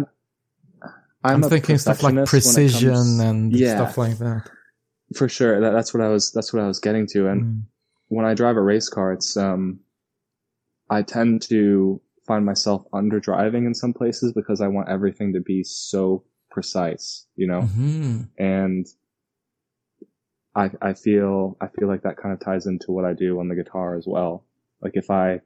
[1.21, 4.49] I'm, I'm thinking stuff like precision comes, and yeah, stuff like that.
[5.15, 6.31] For sure, that, that's what I was.
[6.31, 7.27] That's what I was getting to.
[7.27, 7.61] And mm.
[8.09, 9.79] When I drive a race car, it's um,
[10.89, 15.39] I tend to find myself under driving in some places because I want everything to
[15.39, 18.21] be so precise, you know, mm-hmm.
[18.37, 18.85] and
[20.55, 23.47] I I feel I feel like that kind of ties into what I do on
[23.47, 24.45] the guitar as well.
[24.81, 25.41] Like if I,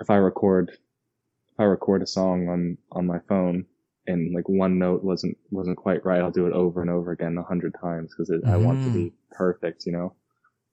[0.00, 3.66] if I record, if I record a song on, on my phone
[4.06, 7.36] and like one note wasn't, wasn't quite right, I'll do it over and over again
[7.38, 8.48] a hundred times because mm.
[8.48, 9.12] I want to be mm.
[9.32, 10.14] perfect, you know?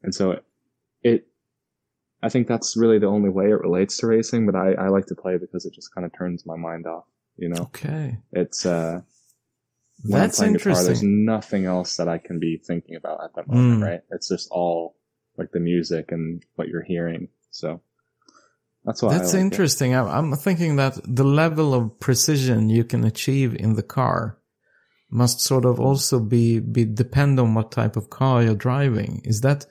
[0.03, 0.39] And so
[1.03, 1.27] it, it,
[2.21, 5.05] I think that's really the only way it relates to racing, but I, I like
[5.07, 7.05] to play because it just kind of turns my mind off,
[7.37, 7.61] you know?
[7.63, 8.17] Okay.
[8.33, 9.01] It's, uh,
[10.03, 13.35] when I'm That's playing guitar, there's nothing else that I can be thinking about at
[13.35, 13.85] that moment, Mm.
[13.85, 14.01] right?
[14.11, 14.95] It's just all
[15.37, 17.29] like the music and what you're hearing.
[17.51, 17.81] So
[18.85, 19.93] that's why I That's like interesting.
[19.95, 24.37] I'm, I'm thinking that the level of precision you can achieve in the car
[25.09, 29.21] must sort of also be, be depend on what type of car you're driving.
[29.25, 29.65] Is that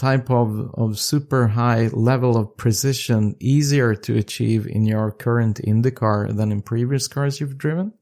[0.00, 6.34] type of, of super high level of precision easier to achieve in your current IndyCar
[6.34, 7.92] than in previous cars you've driven?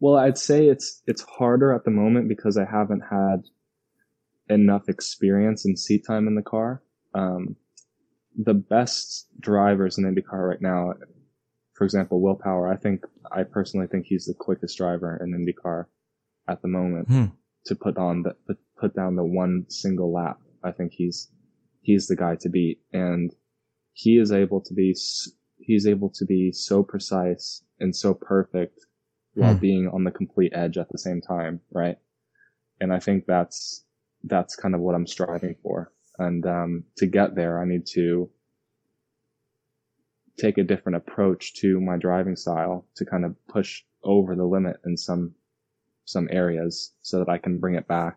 [0.00, 3.42] Well, I'd say it's it's harder at the moment because I haven't had
[4.48, 6.82] enough experience and seat time in the car.
[7.14, 7.56] Um,
[8.36, 10.94] the best drivers in IndyCar right now,
[11.74, 15.86] for example, Will Power, I think I personally think he's the quickest driver in IndyCar
[16.46, 17.24] at the moment Hmm.
[17.66, 20.38] to put on the put- put down the one single lap.
[20.64, 21.30] I think he's
[21.82, 23.34] he's the guy to beat, and
[23.92, 24.94] he is able to be
[25.58, 28.86] he's able to be so precise and so perfect
[29.34, 29.60] while Hmm.
[29.60, 31.98] being on the complete edge at the same time, right?
[32.80, 33.84] And I think that's
[34.24, 35.92] that's kind of what I'm striving for.
[36.18, 38.30] And um, to get there, I need to
[40.36, 44.76] take a different approach to my driving style to kind of push over the limit
[44.84, 45.34] in some
[46.04, 48.16] some areas so that I can bring it back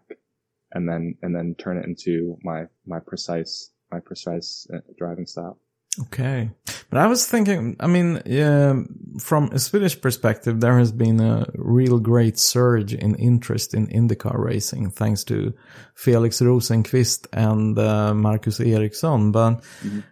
[0.74, 5.58] and then and then turn it into my my precise my precise uh, driving style.
[6.00, 6.50] Okay.
[6.90, 8.82] But I was thinking, I mean, yeah,
[9.20, 14.38] from a Swedish perspective, there has been a real great surge in interest in IndyCar
[14.38, 15.54] racing thanks to
[15.96, 19.32] Felix Rosenqvist and uh, Marcus Ericsson.
[19.32, 19.64] But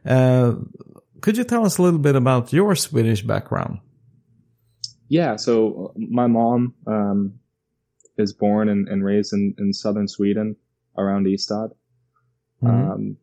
[0.05, 0.55] uh,
[1.21, 3.79] could you tell us a little bit about your Swedish background?
[5.07, 7.38] Yeah, so my mom um,
[8.19, 10.55] is born and, and raised in, in southern Sweden
[10.97, 11.71] around Ystad.
[12.61, 12.91] Mhm.
[12.91, 13.17] Um,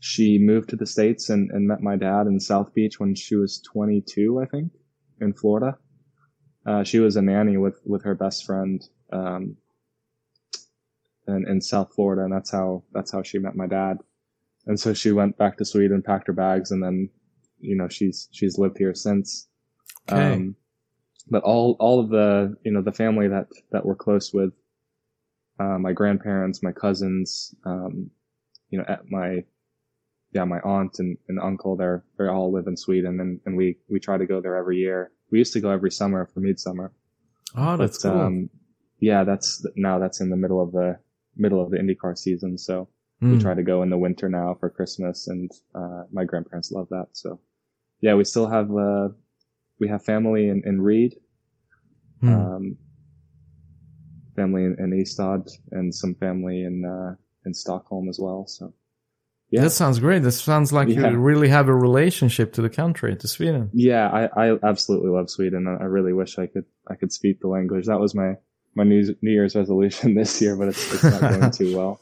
[0.00, 3.36] she moved to the States and, and met my dad in South Beach when she
[3.36, 4.72] was 22, I think,
[5.20, 5.78] in Florida.
[6.66, 9.56] Uh, she was a nanny with, with her best friend, um,
[11.26, 12.24] in, in South Florida.
[12.24, 13.98] And that's how, that's how she met my dad.
[14.66, 17.08] And so she went back to Sweden, packed her bags, and then,
[17.58, 19.48] you know, she's, she's lived here since.
[20.10, 20.34] Okay.
[20.34, 20.56] Um,
[21.28, 24.52] but all, all of the, you know, the family that, that we're close with,
[25.58, 28.10] uh, my grandparents, my cousins, um,
[28.70, 29.44] you know, at my,
[30.32, 33.76] yeah, my aunt and, and uncle, they're, they all live in Sweden and, and we,
[33.88, 35.12] we try to go there every year.
[35.30, 36.92] We used to go every summer for midsummer.
[37.56, 38.20] oh, that's but, cool.
[38.20, 38.50] um,
[39.00, 40.98] yeah, that's, now that's in the middle of the,
[41.36, 42.56] middle of the IndyCar season.
[42.58, 42.88] So
[43.22, 43.32] Mm.
[43.32, 46.88] we try to go in the winter now for Christmas and, uh, my grandparents love
[46.88, 47.08] that.
[47.12, 47.38] So
[48.00, 49.08] yeah, we still have, uh,
[49.80, 51.16] we have family in, in Reed,
[52.22, 52.28] Mm.
[52.56, 52.76] um,
[54.36, 57.14] family in, in Ystad and some family in, uh,
[57.46, 58.46] in Stockholm as well.
[58.46, 58.74] So
[59.50, 59.62] yeah.
[59.62, 60.22] That sounds great.
[60.22, 61.10] That sounds like Yeah.
[61.10, 63.70] you really have a relationship to the country, to Sweden.
[63.72, 65.66] Yeah, I, I absolutely love Sweden.
[65.66, 67.86] I I really wish I could I could speak the language.
[67.86, 68.34] That was my
[68.76, 72.00] my New New Year's resolution this year, but it's, it's not going too well.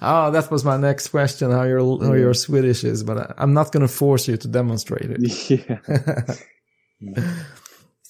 [0.00, 1.50] Oh, that was my next question.
[1.50, 4.48] How your how your Swedish is, but I, I'm not going to force you to
[4.48, 5.20] demonstrate it.
[5.50, 6.34] yeah,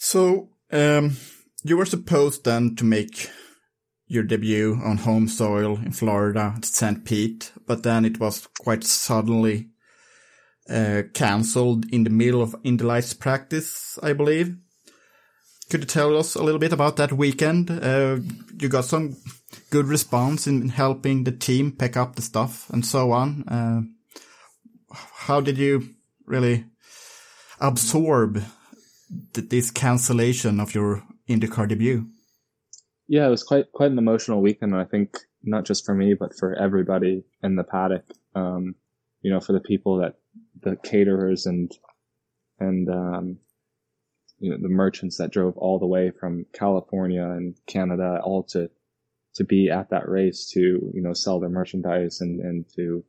[0.00, 1.16] So, um,
[1.64, 3.28] you were supposed then to make
[4.06, 7.04] your debut on home soil in Florida at St.
[7.04, 9.68] Pete, but then it was quite suddenly
[10.70, 14.56] uh, cancelled in the middle of Indy Lights practice, I believe.
[15.68, 17.70] Could you tell us a little bit about that weekend?
[17.70, 18.18] Uh,
[18.58, 19.16] you got some
[19.70, 23.44] good response in helping the team pick up the stuff and so on.
[23.48, 23.82] Uh,
[24.92, 25.90] how did you
[26.24, 26.64] really
[27.60, 28.42] absorb
[29.32, 32.06] th- this cancellation of your IndyCar debut?
[33.06, 33.26] yeah.
[33.26, 34.74] It was quite quite an emotional weekend.
[34.74, 38.04] I think not just for me, but for everybody in the paddock.
[38.34, 38.74] Um,
[39.22, 40.14] you know, for the people that
[40.60, 41.72] the caterers and
[42.60, 43.38] and um,
[44.38, 48.70] you know the merchants that drove all the way from California and Canada all to
[49.34, 53.04] to be at that race to you know sell their merchandise and and to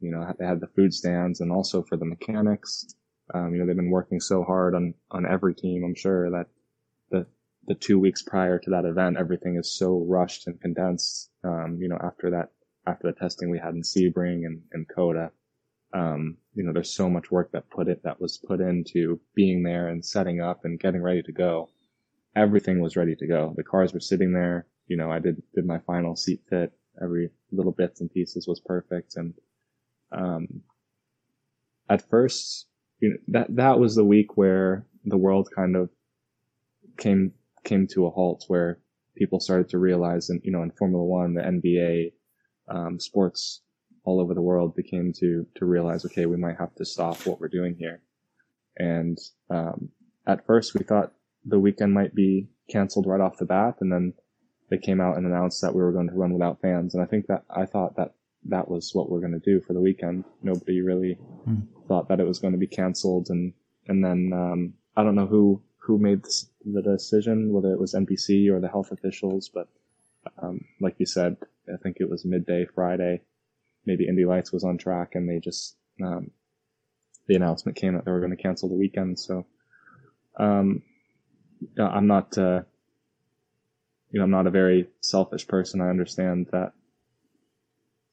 [0.00, 2.94] you know they had the food stands and also for the mechanics.
[3.32, 5.84] Um, you know they've been working so hard on on every team.
[5.84, 6.46] I'm sure that
[7.10, 7.26] the
[7.66, 11.30] the two weeks prior to that event, everything is so rushed and condensed.
[11.44, 12.50] Um, you know after that
[12.86, 15.30] after the testing we had in Sebring and, and COTA
[15.92, 19.62] um, you know, there's so much work that put it, that was put into being
[19.62, 21.68] there and setting up and getting ready to go.
[22.36, 23.52] Everything was ready to go.
[23.56, 24.66] The cars were sitting there.
[24.86, 26.72] You know, I did, did my final seat fit.
[27.02, 29.16] Every little bits and pieces was perfect.
[29.16, 29.34] And,
[30.12, 30.62] um,
[31.88, 32.66] at first,
[33.00, 35.90] you know, that, that was the week where the world kind of
[36.98, 37.32] came,
[37.64, 38.78] came to a halt where
[39.16, 42.12] people started to realize and, you know, in Formula One, the NBA,
[42.68, 43.62] um, sports
[44.04, 47.40] all over the world became to to realize, okay, we might have to stop what
[47.40, 48.00] we're doing here.
[48.76, 49.18] And
[49.50, 49.90] um,
[50.26, 51.12] at first, we thought
[51.44, 54.14] the weekend might be canceled right off the bat, and then
[54.70, 56.94] they came out and announced that we were going to run without fans.
[56.94, 58.14] And I think that I thought that
[58.46, 60.24] that was what we're going to do for the weekend.
[60.42, 61.66] Nobody really Mm.
[61.90, 63.52] Thought that it was going to be canceled, and
[63.88, 67.94] and then um, I don't know who who made this, the decision, whether it was
[67.94, 69.66] NBC or the health officials, but
[70.40, 71.36] um, like you said,
[71.68, 73.22] I think it was midday Friday.
[73.86, 76.30] Maybe Indy Lights was on track, and they just um,
[77.26, 79.18] the announcement came that they were going to cancel the weekend.
[79.18, 79.46] So
[80.38, 80.82] um,
[81.76, 82.62] I'm not, uh,
[84.12, 85.80] you know, I'm not a very selfish person.
[85.80, 86.72] I understand that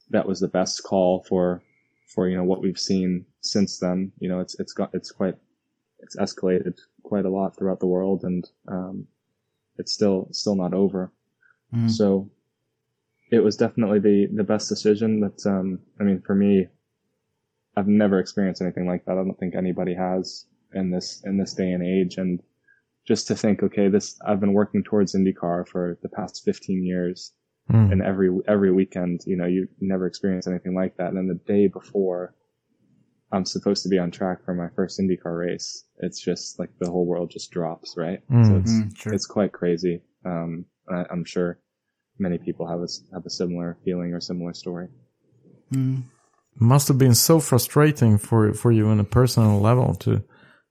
[0.10, 1.62] that was the best call for
[2.08, 4.12] for you know what we've seen since then.
[4.20, 5.36] You know, it's it's got it's quite
[6.00, 9.08] it's escalated quite a lot throughout the world, and um,
[9.78, 11.12] it's still still not over.
[11.74, 11.90] Mm.
[11.90, 12.30] So
[13.32, 15.22] it was definitely the the best decision.
[15.22, 16.68] But um, I mean, for me,
[17.76, 19.14] I've never experienced anything like that.
[19.14, 22.18] I don't think anybody has in this in this day and age.
[22.18, 22.42] And
[23.08, 27.34] just to think, okay, this I've been working towards IndyCar for the past 15 years,
[27.72, 27.92] Mm.
[27.92, 31.10] and every every weekend, you know, you never experience anything like that.
[31.10, 32.34] And then the day before,
[33.32, 35.84] I'm supposed to be on track for my first IndyCar race.
[36.00, 38.20] It's just like the whole world just drops, right?
[38.30, 38.46] Mm.
[38.48, 39.14] So it's Mm, sure.
[39.14, 40.02] it's quite crazy.
[40.26, 41.60] Um, I, I'm sure
[42.20, 44.88] many people have a s- have a similar feeling or similar story.
[45.74, 46.04] Mm.
[46.60, 50.24] must have been so frustrating for for you on a personal level to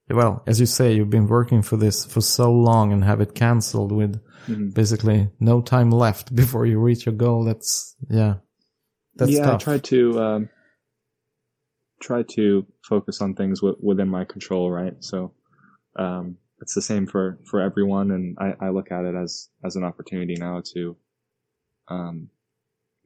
[0.09, 3.35] well as you say you've been working for this for so long and have it
[3.35, 4.73] cancelled with Mhm.
[4.75, 8.37] basically no time left before you reach your goal that's yeah
[9.17, 10.49] that's yeah, I tried to um,
[12.01, 14.95] try to focus on things w- within my control, right?
[15.01, 15.33] So
[15.97, 19.77] um, it's the same for for everyone, and I, I look at it as as
[19.77, 20.97] an opportunity now to
[21.89, 22.29] um,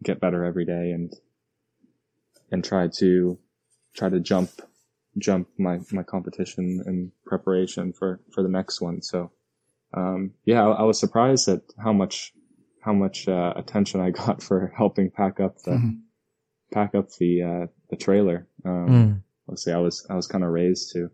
[0.03, 1.13] get better every day and
[2.51, 3.39] and try to
[3.95, 4.51] try to jump
[5.19, 9.03] jump my my competition in preparation for for the next one.
[9.03, 9.31] So
[9.95, 12.33] um, yeah, I, I was surprised at how much
[12.81, 16.01] how much uh, attention I got for helping pack up the Mhm.
[16.73, 18.47] pack up the uh, the trailer.
[18.65, 19.23] Um, Mm.
[19.47, 21.11] let's say I was I was kind of raised to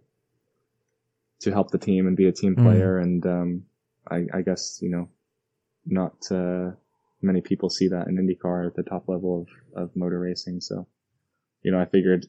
[1.40, 2.62] to help the team and be a team Mm.
[2.62, 3.62] player, and um,
[4.11, 5.09] I, I guess you know
[5.85, 6.72] not uh,
[7.22, 10.61] many people see that in IndyCar at the top level of of motor racing.
[10.61, 10.87] So
[11.62, 12.26] you know I figured,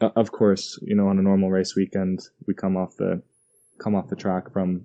[0.00, 3.22] uh, of course, you know on a normal race weekend we come off the
[3.78, 4.84] come off the track from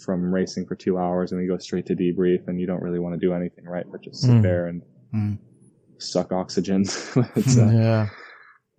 [0.00, 2.98] from racing for two hours and we go straight to debrief and you don't really
[2.98, 4.42] want to do anything right but just sit Mm.
[4.42, 4.82] there and
[5.14, 5.38] Mm.
[5.98, 6.80] suck oxygen
[7.36, 8.08] It's, uh, yeah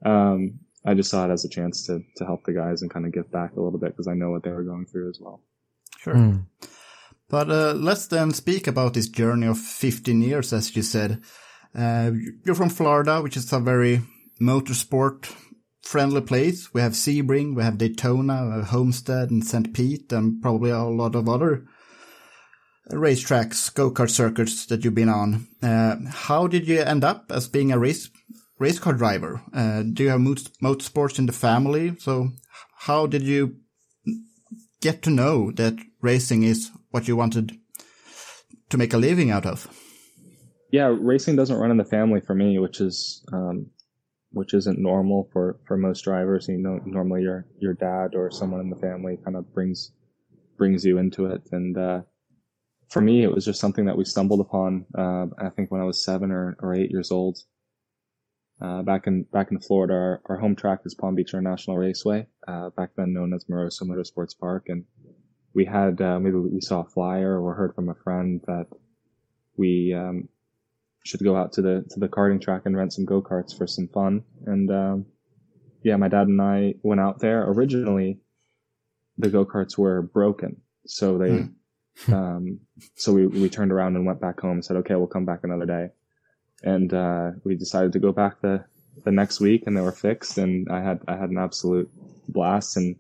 [0.06, 3.06] um, I just saw it as a chance to to help the guys and kind
[3.06, 5.20] of give back a little bit because I know what they were going through as
[5.20, 5.42] well.
[6.00, 6.16] Sure.
[6.16, 6.46] Mm.
[7.30, 11.22] But uh, let's then speak about this journey of 15 years, as you said.
[11.74, 12.12] Uh,
[12.46, 14.02] you're from Florida, which is a very
[14.40, 15.34] motorsport
[15.82, 16.74] friendly place.
[16.74, 19.74] We have Sebring, we have Daytona, we have Homestead and St.
[19.74, 21.66] Pete, and probably a lot of other
[22.92, 25.48] racetracks, go-kart circuits that you've been on.
[25.62, 28.10] Uh, how did you end up as being a race
[28.64, 29.42] race car driver?
[29.54, 31.96] Uh, do you have mot- motorsports in the family?
[32.00, 32.30] So
[32.88, 33.58] how did you
[34.80, 37.58] get to know that racing is what you wanted
[38.70, 39.68] to make a living out of?
[40.72, 43.68] Yeah, racing doesn't run in the family for me, which is um,
[44.32, 46.48] which isn't normal for for most drivers.
[46.48, 49.92] You know, normally your your dad or someone in the family kind of brings
[50.58, 52.02] brings you into it, and uh,
[52.90, 54.86] for me, it was just something that we stumbled upon.
[54.98, 57.38] Uh, I think when I was seven or, or eight years old.
[58.62, 62.28] Uh, back in back in Florida, our, our home track is Palm Beach International Raceway,
[62.48, 64.86] uh, back then known as Moroso Motorsports Park, and
[65.54, 68.68] we had uh, maybe we saw a flyer or heard from a friend that
[69.58, 70.30] we um,
[71.04, 73.68] should go out to the to the karting track and rent some go karts for
[73.68, 74.24] some fun.
[74.46, 75.06] And um,
[75.84, 77.44] yeah, my dad and I went out there.
[77.44, 78.20] Originally,
[79.18, 81.50] the go karts were broken, so they
[82.14, 82.60] um,
[82.96, 85.42] so we we turned around and went back home and said, okay, we'll come back
[85.44, 85.90] another day.
[86.64, 88.66] And uh, we decided to go back the
[89.04, 90.38] the next week, and they were fixed.
[90.38, 91.90] And I had I had an absolute
[92.30, 92.96] blast and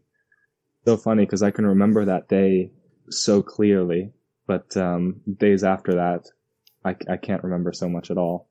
[0.85, 2.71] so funny because I can remember that day
[3.09, 4.11] so clearly,
[4.47, 6.25] but um, days after that,
[6.83, 8.49] I, I can't remember so much at all.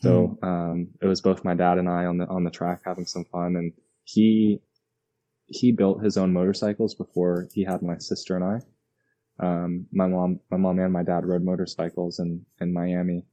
[0.00, 3.06] So um, it was both my dad and I on the on the track having
[3.06, 3.72] some fun, and
[4.04, 4.60] he
[5.46, 8.60] he built his own motorcycles before he had my sister and I.
[9.44, 13.26] Um, my mom, my mom and my dad rode motorcycles in in Miami,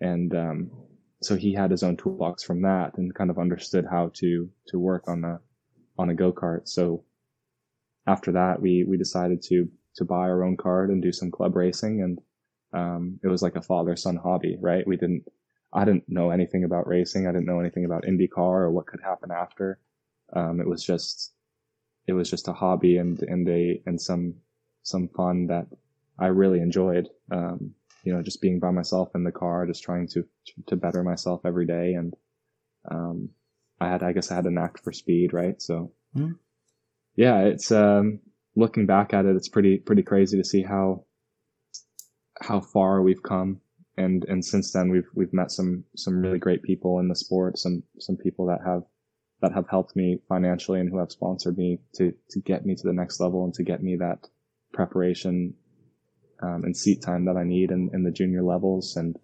[0.00, 0.70] and um,
[1.22, 4.78] so he had his own toolbox from that and kind of understood how to to
[4.78, 5.40] work on a
[5.98, 6.68] on a go kart.
[6.68, 7.04] So
[8.06, 11.56] after that, we we decided to to buy our own kart and do some club
[11.56, 12.20] racing, and
[12.72, 14.86] um, it was like a father son hobby, right?
[14.86, 15.24] We didn't.
[15.72, 17.26] I didn't know anything about racing.
[17.26, 19.78] I didn't know anything about IndyCar or what could happen after.
[20.32, 21.32] Um, it was just,
[22.06, 24.36] it was just a hobby and, and a, and some,
[24.84, 25.66] some fun that
[26.18, 27.08] I really enjoyed.
[27.30, 27.74] Um,
[28.06, 30.24] you know, just being by myself in the car, just trying to,
[30.68, 31.94] to better myself every day.
[31.94, 32.14] And,
[32.90, 33.30] um,
[33.80, 35.60] I had, I guess I had a knack for speed, right?
[35.60, 36.38] So, Mm.
[37.16, 38.20] yeah, it's, um,
[38.54, 41.04] looking back at it, it's pretty, pretty crazy to see how,
[42.40, 43.60] how far we've come.
[43.98, 47.58] And, and since then we've, we've met some, some really great people in the sport,
[47.58, 48.82] some, some people that have,
[49.42, 52.86] that have helped me financially and who have sponsored me to, to get me to
[52.86, 54.26] the next level and to get me that
[54.72, 55.54] preparation,
[56.42, 58.96] um, and seat time that I need in, in the junior levels.
[58.96, 59.16] And,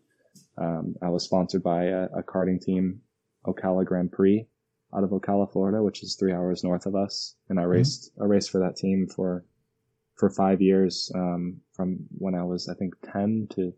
[0.59, 3.01] um, I was sponsored by a, a karting team,
[3.47, 4.47] Ocala Grand Prix
[4.95, 7.35] out of Ocala, Florida, which is three hours north of us.
[7.49, 9.45] And I raced, I raced for that team for,
[10.17, 13.73] for five years, um, from when I was, I think, 10 to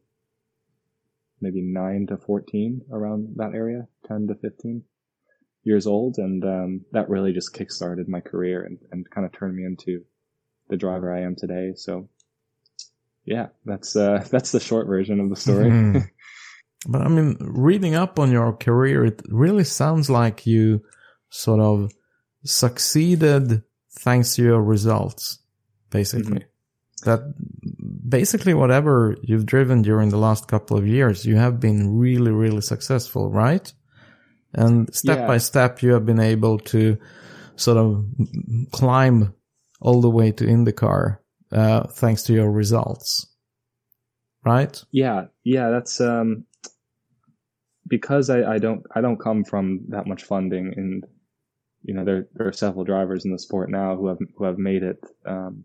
[1.40, 4.82] maybe 9 to 14 around that area, 10 to 15
[5.62, 6.18] years old.
[6.18, 10.04] And, um, that really just kickstarted my career and, and kind of turned me into
[10.68, 11.74] the driver I am today.
[11.76, 12.08] So
[13.24, 15.70] yeah, that's, uh, that's the short version of the story.
[15.70, 16.08] Mhm.
[16.86, 20.82] But I mean, reading up on your career, it really sounds like you
[21.30, 21.90] sort of
[22.44, 23.62] succeeded
[24.00, 25.38] thanks to your results,
[25.90, 26.44] basically.
[27.04, 27.20] That
[28.08, 32.60] basically whatever you've driven during the last couple of years, you have been really, really
[32.60, 33.72] successful, right?
[34.52, 35.26] And step Yeah.
[35.26, 36.98] by step, you have been able to
[37.56, 38.04] sort of
[38.72, 39.32] climb
[39.80, 41.18] all the way to IndyCar,
[41.54, 43.30] uh, thanks to your results.
[44.44, 44.82] Right?
[44.90, 46.44] Yeah, yeah, that's um
[47.88, 51.04] because I, I don't I don't come from that much funding and
[51.82, 54.58] you know there there are several drivers in the sport now who have who have
[54.58, 55.64] made it um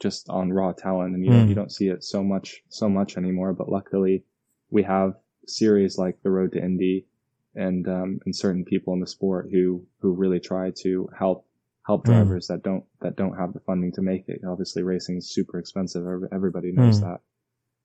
[0.00, 1.48] just on raw talent and you don't Mm.
[1.48, 4.24] you don't see it so much so much anymore but luckily
[4.70, 5.14] we have
[5.46, 7.06] series like the road to Indy
[7.54, 11.46] and um and certain people in the sport who who really try to help
[11.86, 12.06] help Mm.
[12.12, 15.58] drivers that don't that don't have the funding to make it obviously racing is super
[15.58, 17.02] expensive everybody knows Mm.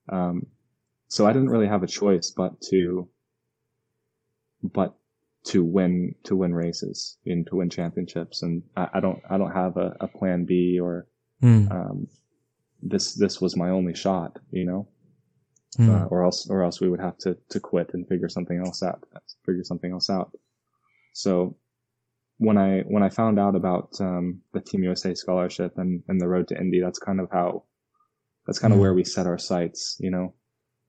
[0.07, 0.45] that um,
[1.07, 3.07] so I didn't really have a choice but to,
[4.63, 4.95] but
[5.45, 8.43] to win, to win races and to win championships.
[8.43, 11.07] And I, I don't, I don't have a, a plan B or,
[11.41, 11.71] Mm.
[11.71, 12.07] um,
[12.83, 14.87] this, this was my only shot, you know,
[15.77, 15.89] Mm.
[15.89, 18.83] uh, or else, or else we would have to, to quit and figure something else
[18.83, 19.03] out,
[19.45, 20.35] figure something else out.
[21.13, 21.55] So
[22.39, 26.27] when I, when I found out about, um, the Team USA scholarship and, and the
[26.27, 27.63] road to Indy, that's kind of how,
[28.47, 28.81] that's kind of Mm.
[28.81, 30.33] where we set our sights, you know.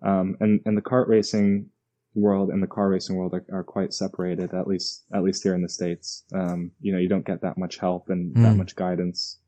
[0.02, 1.68] Um, and, and the kart racing
[2.14, 5.54] world and the car racing world are, are quite separated, at least, at least here
[5.54, 6.24] in the States.
[6.32, 8.58] Um, you know, you don't get that much help and that Mm.
[8.58, 9.38] much guidance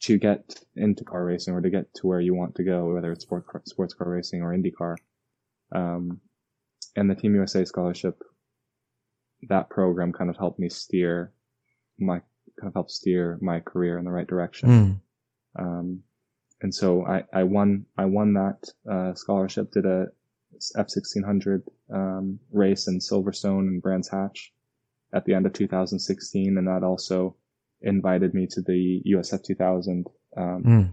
[0.00, 3.12] to get into car racing or to get to where you want to go, whether
[3.12, 4.96] it's sport sports car racing or IndyCar.
[5.72, 6.20] Um,
[6.96, 8.22] and the Team USA scholarship,
[9.48, 11.32] that program kind of helped me steer
[11.98, 12.20] my,
[12.58, 14.68] kind of helped steer my career in the right direction.
[15.56, 15.62] Mm.
[15.62, 16.02] Um,
[16.62, 20.06] and so I, I won, I won that, uh, scholarship, did a
[20.76, 21.62] F1600,
[21.92, 24.52] um, race in Silverstone and Brands Hatch
[25.12, 26.58] at the end of 2016.
[26.58, 27.36] And that also
[27.80, 30.92] invited me to the USF 2000, um, Mm.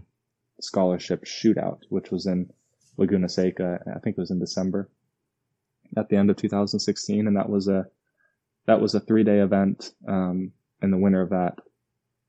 [0.60, 2.50] scholarship shootout, which was in
[2.96, 3.80] Laguna Seca.
[3.94, 4.88] I think it was in December
[5.96, 7.26] at the end of 2016.
[7.26, 7.86] And that was a,
[8.68, 9.90] that was a three day event.
[10.06, 11.54] Um, and the winner of that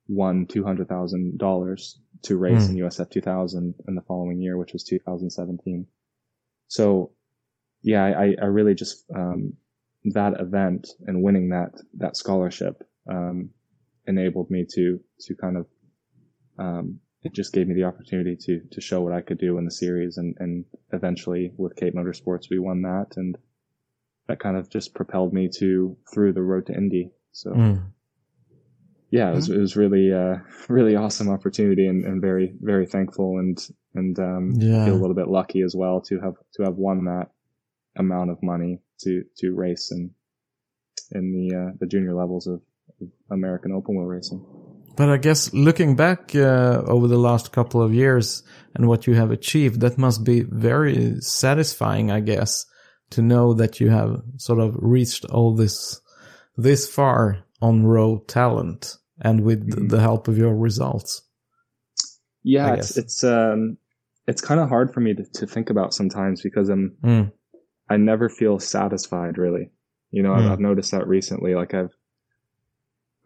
[0.07, 2.71] won $200,000 to race Hmm.
[2.71, 5.85] in USF 2000 in the following year, which was 2017.
[6.67, 7.11] So
[7.83, 9.53] yeah, I, I really just, um,
[10.05, 13.49] that event and winning that, that scholarship, um,
[14.07, 15.67] enabled me to, to kind of,
[16.57, 19.65] um, it just gave me the opportunity to, to show what I could do in
[19.65, 20.17] the series.
[20.17, 23.17] And, and eventually with Cape Motorsports, we won that.
[23.17, 23.37] And
[24.29, 27.11] that kind of just propelled me to, through the road to Indy.
[27.31, 27.81] So Mm.
[29.09, 30.37] yeah, it was, it was really, uh,
[30.69, 33.57] really awesome opportunity and, and very, very thankful and,
[33.95, 34.85] and, um, Yeah.
[34.85, 37.31] feel a little bit lucky as well to have, to have won that
[37.97, 40.11] amount of money to, to race and
[41.11, 42.61] in the, uh, the junior levels of,
[43.01, 44.45] of American open wheel racing.
[44.95, 48.43] But I guess looking back uh, over the last couple of years
[48.75, 52.65] and what you have achieved, that must be very satisfying, I guess,
[53.11, 56.01] to know that you have sort of reached all this
[56.57, 59.89] this far on raw talent and with Mhm.
[59.89, 61.21] the help of your results.
[62.43, 63.77] Yeah, it's, it's, um,
[64.27, 67.31] it's kind of hard for me to, to think about sometimes because I'm, Mm.
[67.89, 69.71] I never feel satisfied really.
[70.11, 70.51] You know, I've, Mm.
[70.51, 71.55] I've noticed that recently.
[71.55, 71.95] Like I've,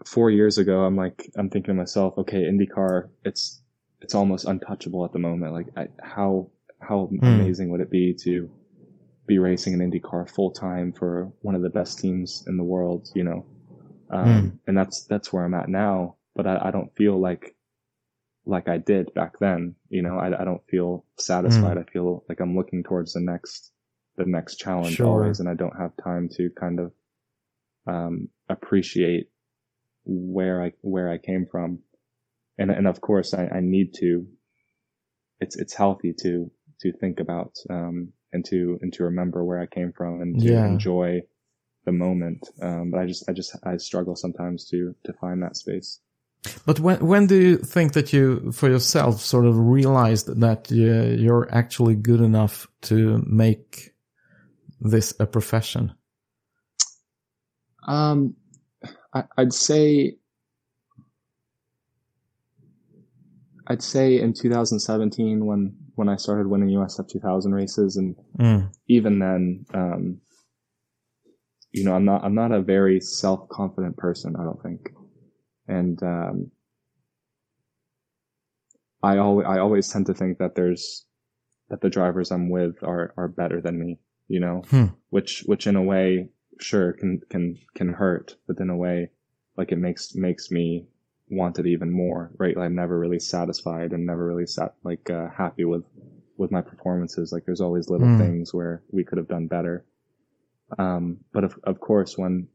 [0.06, 3.62] four years ago, I'm like, I'm thinking to myself, okay, IndyCar, it's,
[4.02, 5.54] it's almost untouchable at the moment.
[5.54, 7.24] Like I, how, how Mm.
[7.24, 8.50] amazing would it be to,
[9.26, 13.08] be racing an IndyCar full time for one of the best teams in the world,
[13.16, 13.46] you know.
[14.10, 17.56] Um, and that's, that's where I'm at now, but I, I don't feel like,
[18.46, 21.78] like I did back then, you know, I, I don't feel satisfied.
[21.78, 23.72] I feel like I'm looking towards the next,
[24.18, 25.08] the next challenge Sure.
[25.08, 26.92] always, and I don't have time to kind of,
[27.88, 29.30] um, appreciate
[30.06, 31.80] where I, where I came from.
[32.58, 34.28] And, and of course I, I need to,
[35.40, 36.52] it's, it's healthy to,
[36.82, 40.50] to think about, um, and to, and to remember where I came from and to
[40.54, 40.66] Yeah.
[40.66, 41.22] enjoy
[41.86, 42.50] the moment.
[42.62, 46.00] Um, but I just, I just, I struggle sometimes to, to find that space.
[46.66, 50.94] But when when do you think that you, for yourself, sort of realized that you,
[51.18, 53.94] you're actually good enough to make
[54.82, 55.94] this a profession?
[57.88, 58.36] Um,
[59.14, 60.18] I, I'd say,
[63.68, 68.72] I'd say in 2017 when, when I started winning USF 2000 races and Mm.
[68.88, 70.22] even then, um,
[71.72, 74.90] you know, I'm not, I'm not a very self-confident person, I don't think.
[75.68, 76.52] And, um,
[79.02, 81.06] I always, I always tend to think that there's,
[81.70, 84.86] that the drivers I'm with are, are better than me, you know, Hmm.
[85.10, 86.30] which, which in a way,
[86.60, 89.10] sure, can, can, can hurt, but in a way,
[89.58, 90.88] like it makes, makes me
[91.36, 92.58] want it even more, right?
[92.58, 95.84] I'm never really satisfied and never really sat, like, uh, happy with,
[96.38, 97.32] with my performances.
[97.32, 98.18] Like there's always little Mm.
[98.18, 99.86] things where we could have done better.
[100.78, 102.48] Um, but of, of course, when,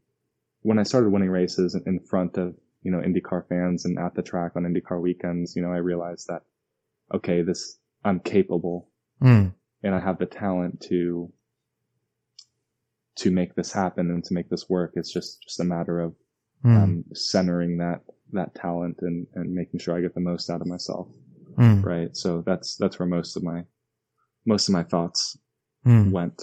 [0.61, 4.15] when I started winning races in- in front of, you know, IndyCar fans and at
[4.15, 6.43] the track on IndyCar weekends, you know, I realized that,
[7.13, 8.89] okay, this, I'm capable
[9.21, 9.53] Mm.
[9.83, 11.31] and I have the talent to,
[13.17, 14.93] to make this happen and to make this work.
[14.95, 16.15] It's just, just a matter of,
[16.65, 16.83] Mm.
[16.83, 18.01] um, centering that,
[18.33, 21.07] that talent and, and making sure I get the most out of myself.
[21.57, 21.83] Mm.
[21.83, 22.15] Right.
[22.15, 23.63] So that's, that's where most of my,
[24.45, 25.37] most of my thoughts
[25.85, 26.11] Mm.
[26.11, 26.41] went.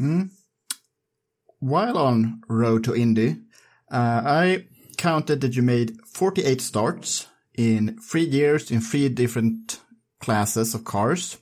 [0.00, 0.30] Mm.
[1.60, 3.36] While on Road to Indy,
[3.90, 4.66] uh, I
[4.96, 9.80] counted that you made 48 starts in three years in three different
[10.20, 11.38] classes of cars,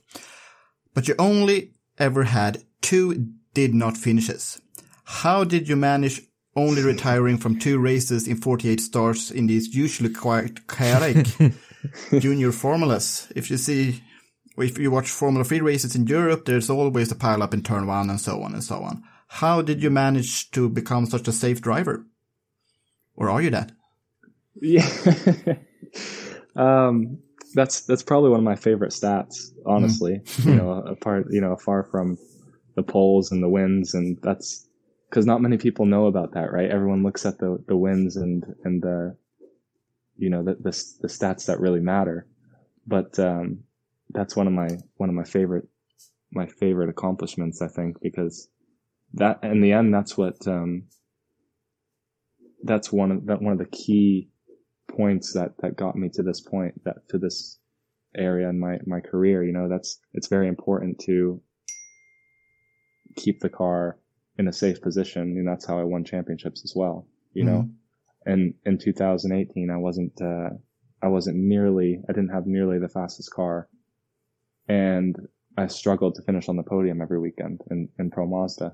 [0.93, 4.61] but you only ever had two did not finishes.
[5.05, 6.21] How did you manage
[6.55, 11.27] only retiring from two races in 48 starts in these usually quite chaotic
[12.19, 13.31] junior formulas?
[13.35, 14.01] If you see
[14.57, 17.87] if you watch Formula 3 races in Europe, there's always a pile up in turn
[17.87, 19.03] one and so on and so on.
[19.27, 22.05] How did you manage to become such a safe driver?
[23.15, 23.71] Or are you that?
[24.61, 24.87] Yeah.
[26.55, 27.19] um,
[27.55, 31.83] that's, that's probably one of my favorite stats, honestly, you know, apart, you know, far
[31.83, 32.17] from
[32.75, 33.93] the poles and the wins.
[33.95, 34.67] And that's
[35.13, 36.71] because not many people know about that, right?
[36.71, 39.15] Everyone looks at the, the wins and, and the,
[40.17, 42.25] you know, the, the, the stats that really matter.
[42.87, 43.59] But, um,
[44.09, 45.67] that's one of my, one of my favorite,
[46.31, 48.49] my favorite accomplishments, I think, because
[49.13, 50.85] that, in the end, that's what, um,
[52.63, 54.29] that's one of that one of the key
[54.89, 57.59] points that that got me to this point that to this
[58.15, 61.41] area in my my career you know that's it's very important to
[63.17, 63.97] keep the car
[64.37, 67.69] in a safe position and that's how I won championships as well you know
[68.25, 70.49] and in 2018 I wasn't uh
[71.01, 73.67] I wasn't nearly I didn't have nearly the fastest car
[74.67, 75.15] and
[75.57, 78.73] I struggled to finish on the podium every weekend in in Pro Mazda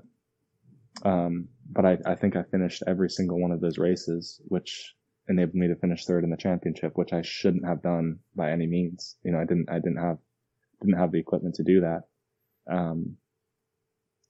[1.04, 4.94] um, but I, I think I finished every single one of those races, which
[5.28, 8.66] enabled me to finish third in the championship, which I shouldn't have done by any
[8.66, 9.16] means.
[9.22, 10.18] You know, I didn't, I didn't have,
[10.80, 12.02] didn't have the equipment to do that.
[12.70, 13.16] Um,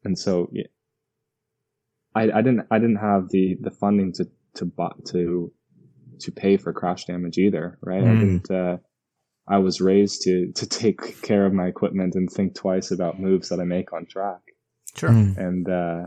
[0.05, 0.67] and so yeah,
[2.15, 5.53] I, I didn't, I didn't have the, the funding to, to, bu- to,
[6.21, 8.03] to pay for crash damage either, right?
[8.03, 8.21] I Mm.
[8.21, 8.77] didn't, uh,
[9.49, 13.49] I was raised to, to take care of my equipment and think twice about moves
[13.49, 14.41] that I make on track
[14.97, 15.11] Sure.
[15.11, 15.37] Mm.
[15.39, 16.07] and uh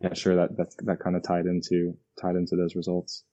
[0.00, 3.24] yeah sure that that that kind of tied into tied into those results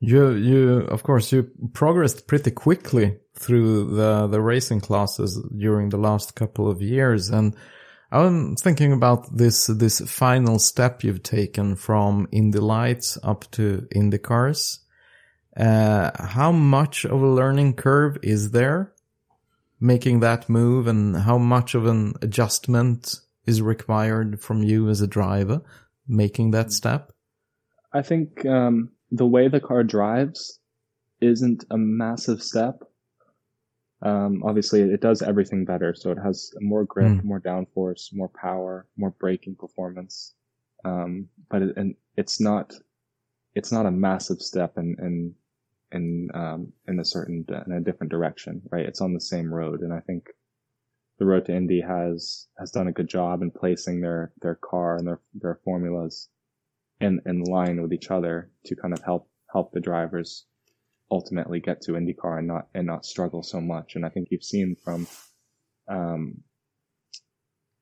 [0.00, 5.96] You, you, of course, you progressed pretty quickly through the, the racing classes during the
[6.08, 7.30] last couple of years.
[7.30, 7.54] And
[8.14, 14.78] I'm thinking about this, this final step you've taken from Indy Lights up to IndyCars.
[15.56, 18.92] Uh, how much of a learning curve is there
[19.80, 25.06] making that move and how much of an adjustment is required from you as a
[25.06, 25.60] driver
[26.06, 27.12] making that step?
[27.94, 30.58] i think um the way the car drives
[31.20, 32.82] isn't a massive step
[34.04, 35.94] um obviously it does everything better.
[35.94, 37.24] So it has more grip Mm.
[37.24, 40.34] more downforce more power more braking performance.
[40.84, 42.74] Um but it, and it's not
[43.54, 45.34] it's not a massive step in in
[45.92, 48.86] in um in a certain in a different direction right?
[48.86, 49.80] It's on the same road.
[49.82, 50.26] And i think
[51.18, 54.96] the Road to Indy has has done a good job in placing their their car
[54.96, 56.28] and their their formulas
[57.00, 60.46] in in line with each other to kind of help help the drivers
[61.10, 63.94] ultimately get to IndyCar and not and not struggle so much.
[63.94, 65.06] And I think you've seen from
[65.88, 66.42] um,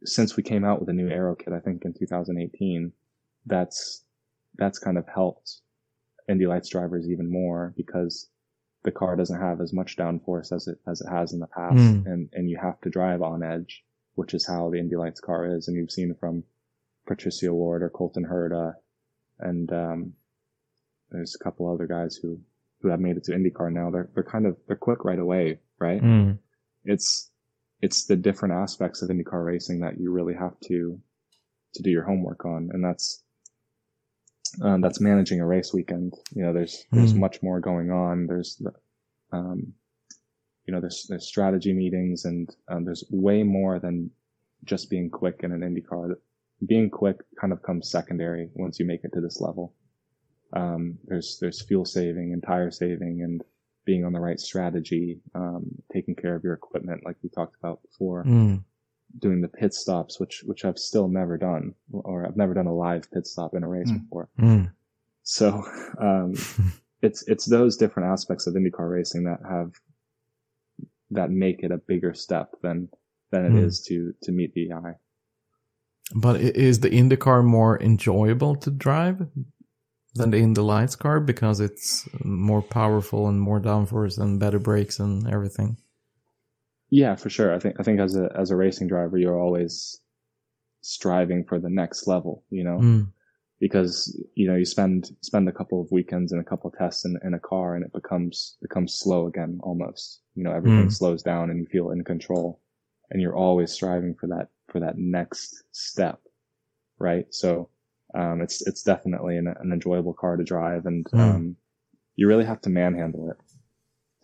[0.04, 2.92] since we came out with a new aero kit, I think in 2018,
[3.46, 4.04] that's
[4.56, 5.60] that's kind of helped
[6.28, 8.28] Indy Lights drivers even more because
[8.84, 11.76] the car doesn't have as much downforce as it as it has in the past,
[11.76, 12.06] Mm.
[12.06, 15.46] and and you have to drive on edge, which is how the Indy Lights car
[15.46, 16.44] is, and you've seen from
[17.08, 18.74] Pato O'Ward or Colton Herta,
[19.38, 20.12] and um,
[21.10, 22.40] there's a couple other guys who
[22.82, 23.90] who have made it to IndyCar now.
[23.90, 26.02] They're they're kind of they're quick right away, right?
[26.02, 26.38] Mm.
[26.84, 27.30] It's
[27.80, 31.00] it's the different aspects of IndyCar racing that you really have to
[31.74, 33.22] to do your homework on, and that's
[34.60, 36.14] um, that's managing a race weekend.
[36.34, 37.20] You know, there's there's Mm.
[37.20, 38.26] much more going on.
[38.26, 38.72] There's the,
[39.32, 39.72] um,
[40.66, 44.10] you know, there's there's strategy meetings, and um, there's way more than
[44.64, 46.14] just being quick in an IndyCar.
[46.66, 49.74] Being quick kind of comes secondary once you make it to this level.
[50.52, 53.42] Um, there's there's fuel saving and tire saving and
[53.84, 57.82] being on the right strategy, um, taking care of your equipment, like we talked about
[57.82, 58.62] before Mm.
[59.18, 62.74] doing the pit stops, which which I've still never done, or I've never done a
[62.74, 64.02] live pit stop in a race Mm.
[64.02, 64.28] before.
[64.38, 64.72] Mm.
[65.24, 65.64] So
[65.98, 66.34] um,
[67.02, 69.72] it's it's those different aspects of IndyCar racing that have
[71.10, 72.88] that make it a bigger step than
[73.30, 73.64] than it Mm.
[73.66, 74.94] is to to meet the eye.
[76.14, 79.26] But is the IndyCar more enjoyable to drive
[80.14, 84.58] than in the Indy Lights car because it's more powerful and more downforce and better
[84.58, 85.76] brakes and everything?
[86.90, 87.54] Yeah, for sure.
[87.54, 90.00] I think I think as a as a racing driver, you're always
[90.82, 92.44] striving for the next level.
[92.50, 93.12] You know, Mm.
[93.60, 97.04] because you know you spend spend a couple of weekends and a couple of tests
[97.04, 100.92] in, in a car and it becomes becomes slow again almost you know everything Mm.
[100.92, 102.60] slows down and you feel in control
[103.10, 106.20] and you're always striving for that for that next step
[106.98, 107.68] right so
[108.14, 111.18] um, it's it's definitely an, an enjoyable car to drive and Mm.
[111.34, 111.56] um,
[112.16, 113.36] you really have to manhandle it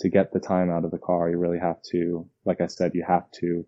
[0.01, 2.95] to get the time out of the car you really have to like i said
[2.95, 3.67] you have to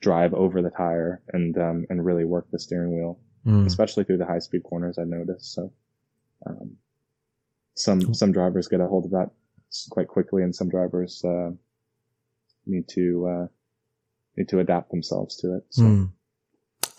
[0.00, 3.66] drive over the tire and um, and really work the steering wheel Mm.
[3.66, 4.98] especially through the high speed corners.
[4.98, 5.54] I've noticed.
[5.54, 5.72] So,
[6.46, 6.76] um,
[7.74, 9.30] some some drivers get a hold of that
[9.90, 11.50] quite quickly, and some drivers uh,
[12.66, 13.46] need to uh,
[14.36, 15.64] need to adapt themselves to it.
[15.70, 16.12] So, Mm.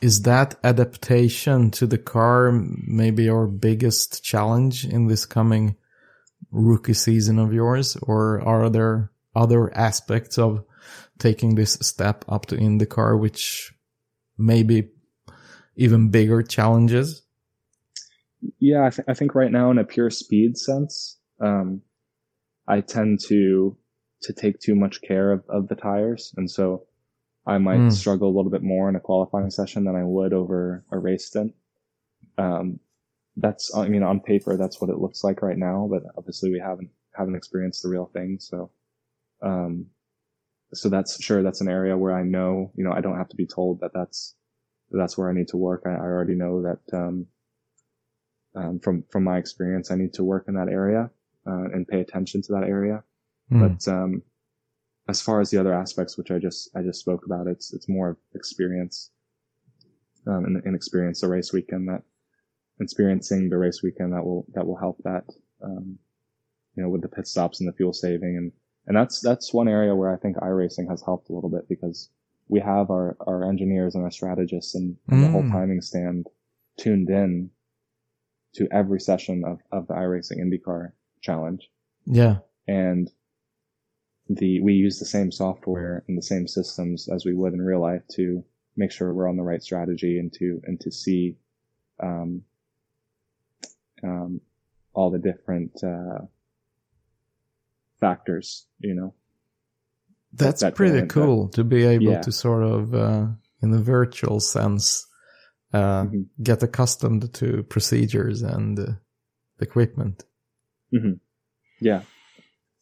[0.01, 5.75] Is that adaptation to the car maybe your biggest challenge in this coming
[6.51, 10.63] rookie season of yours, or are there other aspects of
[11.17, 13.73] taking this step up to IndyCar which
[14.37, 14.89] maybe
[15.75, 17.23] even bigger challenges?
[18.59, 21.81] yeah, I, th- I think right now in a pure speed sense, um,
[22.67, 23.75] I tend to
[24.21, 26.85] to take too much care of, of the tires, and so
[27.49, 27.91] I might Mm.
[27.91, 31.25] struggle a little bit more in a qualifying session than I would over a race
[31.25, 31.53] stint.
[32.37, 32.79] Um,
[33.37, 36.59] that's I mean on paper that's what it looks like right now, but obviously we
[36.59, 38.71] haven't haven't experienced the real thing, so
[39.41, 39.87] um,
[40.73, 43.35] so that's sure that's an area where I know you know I don't have to
[43.35, 44.35] be told that that's
[44.91, 45.83] that's where I need to work.
[45.85, 47.27] I, I already know that um,
[48.55, 51.09] um, from from my experience, I need to work in that area
[51.47, 53.03] uh, and pay attention to that area.
[53.51, 53.59] Mm.
[53.61, 54.21] But um,
[55.09, 57.89] as far as the other aspects, which I just I just spoke about, it's it's
[57.89, 59.09] more of experience
[60.27, 62.03] um, and, and experience the race weekend that
[62.79, 65.25] experiencing the race weekend that will that will help that
[65.63, 65.97] um,
[66.75, 68.51] you know with the pit stops and the fuel saving and
[68.87, 72.09] and that's that's one area where I think iRacing has helped a little bit because
[72.47, 75.51] we have our our engineers and our strategists and, and the whole Mm.
[75.51, 76.27] timing stand
[76.77, 77.49] tuned in
[78.53, 80.91] to every session of, of the iRacing IndyCar
[81.21, 81.69] challenge
[82.05, 82.37] Yeah.
[82.67, 83.11] and
[84.29, 87.81] the we use the same software and the same systems as we would in real
[87.81, 88.43] life to
[88.77, 91.35] make sure we're on the right strategy and to and to see
[92.01, 92.43] um,
[94.03, 94.39] um,
[94.93, 96.19] all the different uh,
[97.99, 99.13] factors, you know.
[100.33, 102.21] That's that pretty cool to be able Yeah.
[102.21, 103.27] to sort of, uh,
[103.63, 105.05] in a virtual sense,
[105.73, 106.27] uh, Mhm.
[106.43, 108.93] get accustomed to procedures and uh,
[109.59, 110.23] equipment.
[111.81, 112.03] Yeah,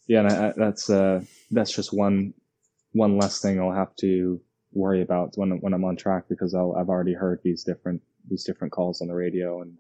[0.08, 2.34] yeah, and I, I, that's uh, that's just one
[2.94, 4.42] one less thing I'll have to
[4.74, 8.44] worry about when when I'm on track because I'll, I've already heard these different these
[8.44, 9.80] different calls on the radio and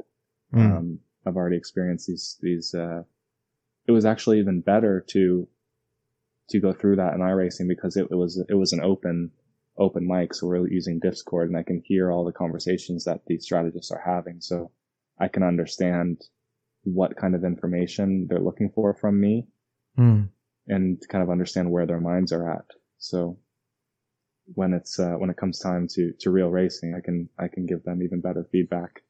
[0.54, 0.78] Mm.
[0.78, 2.74] um, I've already experienced these these.
[2.74, 3.04] Uh,
[3.86, 5.48] it was actually even better to
[6.50, 9.32] to go through that in iRacing because it, it was it was an open
[9.78, 13.44] open mic, so we're using Discord, and I can hear all the conversations that these
[13.44, 14.72] strategists are having, so
[15.20, 16.22] I can understand
[16.84, 19.48] what kind of information they're looking for from me
[19.98, 20.30] Mm.
[20.68, 22.66] and kind of understand where their minds are at.
[23.00, 23.38] So
[24.54, 27.66] when it's uh, when it comes time to to real racing, I can I can
[27.66, 29.02] give them even better feedback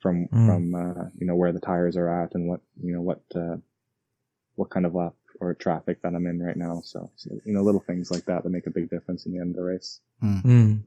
[0.00, 0.46] from Mm.
[0.46, 3.56] from uh, you know where the tires are at and what you know what uh,
[4.56, 6.82] what kind of lap or traffic that I'm in right now.
[6.84, 9.40] So, so you know little things like that that make a big difference in the
[9.40, 10.00] end of the race.
[10.22, 10.82] Mm.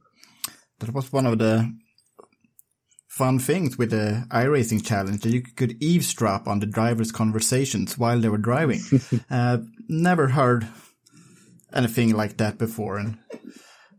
[0.79, 1.71] That was one of the
[3.13, 8.19] fun things with the iRacing challenge that you could eavesdrop on the drivers' conversations while
[8.19, 8.81] they were driving.
[9.29, 10.67] uh, never heard
[11.71, 13.19] anything like that before, and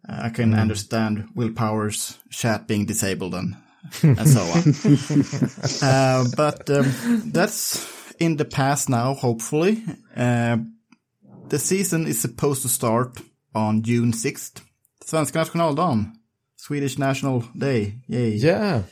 [0.09, 3.57] uh, I can understand Will Power's chat being disabled and
[4.03, 5.89] and so on.
[5.89, 9.85] uh, but um, that's in the past now, hopefully.
[10.17, 10.57] Uh,
[11.51, 13.21] the season is supposed to start
[13.55, 14.61] on June 6th.
[15.05, 16.15] Svenska nationaldagen.
[16.57, 17.99] Swedish National Day.
[18.09, 18.37] Yay.
[18.37, 18.85] Yeah.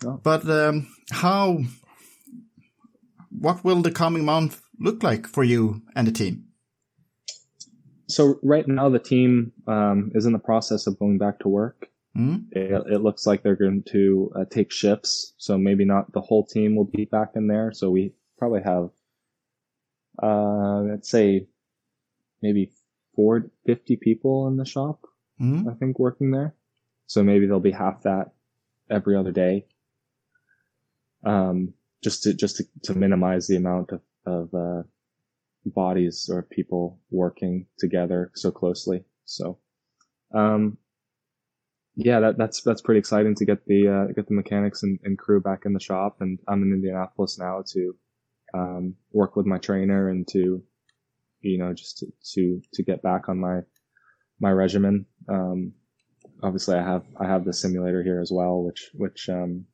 [0.00, 1.58] But um, how,
[3.30, 6.46] what will the coming month look like for you and the team?
[8.08, 11.88] So right now the team um, is in the process of going back to work.
[12.14, 12.36] Hmm?
[12.52, 16.46] It, it looks like they're going to uh, take shifts, so maybe not the whole
[16.46, 17.72] team will be back in there.
[17.72, 18.90] So we probably have,
[20.22, 21.48] uh, let's say,
[22.40, 22.70] maybe
[23.16, 25.00] four, 50 people in the shop.
[25.38, 25.68] Hmm?
[25.68, 26.54] I think working there.
[27.06, 28.32] So maybe there'll be half that
[28.88, 29.66] every other day.
[31.24, 34.82] Um, just to just to, to minimize the amount of of uh,
[35.66, 39.04] bodies or people working together so closely.
[39.24, 39.58] So,
[40.34, 40.78] um,
[41.96, 45.18] yeah, that, that's that's pretty exciting to get the uh, get the mechanics and, and
[45.18, 46.16] crew back in the shop.
[46.20, 47.96] And I'm in Indianapolis now to
[48.52, 50.62] um, work with my trainer and to
[51.40, 53.60] you know just to to, to get back on my
[54.40, 55.06] my regimen.
[55.28, 55.72] Um,
[56.42, 59.66] obviously, I have I have the simulator here as well, which which um,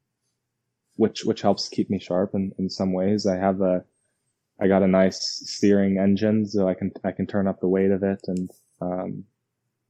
[1.00, 3.26] which which helps keep me sharp in, in some ways.
[3.26, 3.82] I have a
[4.60, 7.90] I got a nice steering engine, so I can I can turn up the weight
[7.90, 8.50] of it and
[8.82, 9.24] um,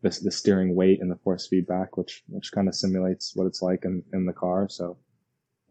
[0.03, 3.61] the the steering weight and the force feedback, which which kind of simulates what it's
[3.61, 4.69] like in, in the car.
[4.69, 4.99] So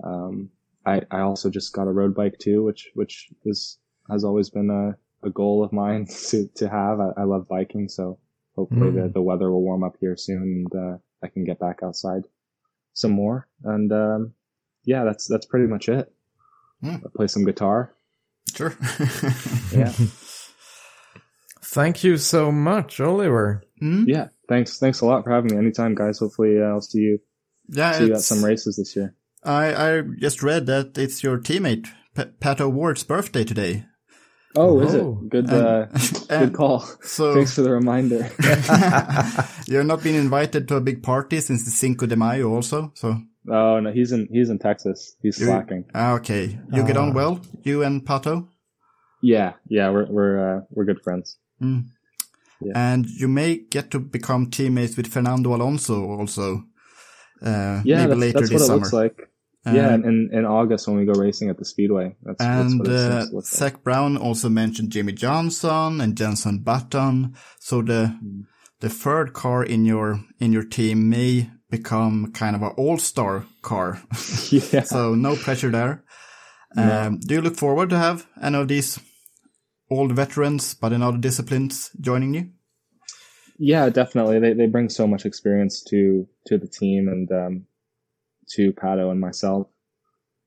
[0.03, 0.49] um,
[0.85, 3.77] I I also just got a road bike too, which which is
[4.11, 6.99] has always been a, a goal of mine to to have.
[6.99, 8.19] I, I love biking, so
[8.57, 11.79] hopefully the, the weather will warm up here soon and uh, I can get back
[11.81, 12.23] outside
[12.91, 13.47] some more.
[13.63, 14.33] And um,
[14.85, 16.11] yeah, that's that's pretty much it.
[16.81, 16.95] Hmm.
[16.95, 17.93] I play some guitar.
[18.55, 18.75] Sure.
[19.71, 19.91] Yeah.
[21.63, 23.63] Thank you so much, Oliver.
[23.79, 24.05] Hmm?
[24.07, 24.29] yeah.
[24.47, 24.79] Thanks.
[24.79, 25.57] Thanks a lot for having me.
[25.57, 26.17] Anytime, guys.
[26.19, 27.19] Hopefully, uh, I'll see you
[27.67, 29.13] Yeah, see you at some races this year.
[29.43, 33.85] I, I just read that it's your teammate, P- Pat O'Ward's birthday today.
[34.55, 35.19] Oh, is Oh.
[35.23, 35.29] it?
[35.29, 35.49] Good.
[35.51, 35.85] Uh,
[36.29, 36.79] and- good call.
[37.03, 38.27] So Thanks for the reminder.
[39.67, 42.91] you're not been invited to a big party since the Cinco de Mayo also.
[42.95, 45.15] So oh no, he's in he's in Texas.
[45.21, 45.85] He's slacking.
[45.93, 48.47] Ah, okay, you get on well, you and Pato,
[49.21, 49.89] Yeah, yeah.
[49.89, 51.37] We're we're uh, we're good friends.
[52.61, 52.73] Yeah.
[52.75, 56.65] and you may get to become teammates with Fernando Alonso also.
[57.41, 58.79] Uh, Yeah, maybe that's, later that's what this it summer.
[58.79, 59.17] looks like.
[59.65, 62.15] yeah, Um, in, in August when we go racing at the speedway.
[62.23, 63.53] That's, that's And what it uh, seems to look like.
[63.59, 67.33] Zak Brown also mentioned Jimmie Johnson and Jenson Button.
[67.59, 68.41] So the Hmm.
[68.81, 73.45] the third car in your in your team may become kind of an all star
[73.61, 74.01] car.
[74.49, 74.83] yeah.
[74.83, 76.03] so no pressure there.
[76.77, 78.99] Um, do you look forward to have any of these
[79.89, 82.49] old veterans but in other disciplines joining you?
[83.57, 84.39] Yeah, definitely.
[84.39, 87.65] They they bring so much experience to to the team and um,
[88.51, 89.67] to Pato and myself,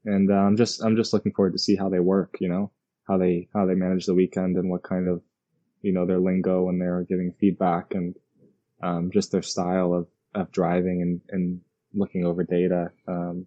[0.07, 2.37] and uh, I'm just I'm just looking forward to see how they work.
[2.41, 2.73] You know,
[3.07, 5.21] how they how they manage the weekend and what kind of
[5.83, 8.17] you know their lingo when they're giving feedback and
[8.83, 11.61] um, just their style of of driving and and
[11.95, 12.91] looking over data.
[13.07, 13.47] Um,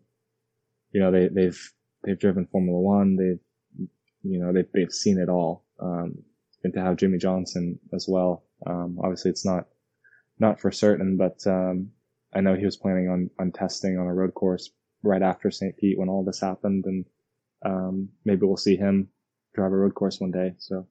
[0.91, 1.73] you know, they they've
[2.03, 3.15] they've driven Formula One.
[3.15, 3.87] They've
[4.23, 5.65] you know they've they've seen it all.
[5.79, 6.23] Um,
[6.65, 8.43] and to have Jimmie Johnson as well.
[8.65, 9.67] Um, obviously it's not,
[10.39, 11.91] not for certain, but, um,
[12.33, 14.71] I know he was planning on, on testing on a road course
[15.03, 15.77] right after St.
[15.77, 16.85] Pete when all this happened.
[16.85, 17.05] And,
[17.63, 19.09] um, maybe we'll see him
[19.53, 20.55] drive a road course one day.
[20.57, 20.87] So,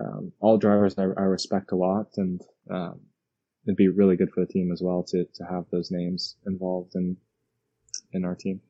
[0.00, 2.40] um, all drivers I, I respect a lot and,
[2.70, 3.00] um,
[3.66, 6.94] it'd be really good for the team as well to, to have those names involved
[6.94, 7.16] in,
[8.12, 8.60] in our team.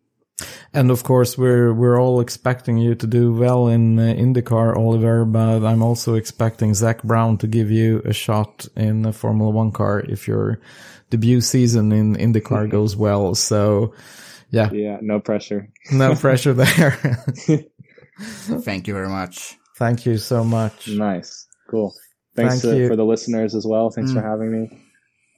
[0.73, 5.25] And of course, we're we're all expecting you to do well in uh, IndyCar, Oliver.
[5.25, 9.73] But I'm also expecting Zak Brown to give you a shot in a Formula One
[9.73, 10.61] car if your
[11.11, 13.35] debut season in IndyCar goes well.
[13.35, 13.95] So,
[14.51, 14.99] yeah, Yeah.
[15.03, 15.69] No pressure.
[15.93, 16.93] no pressure there.
[18.21, 19.59] Thank you very much.
[19.77, 20.89] Thank you so much.
[20.89, 21.49] Nice.
[21.69, 21.93] Cool.
[22.37, 22.89] Thanks Thank to, you.
[22.89, 23.91] for the listeners as well.
[23.91, 24.79] Thanks for having me.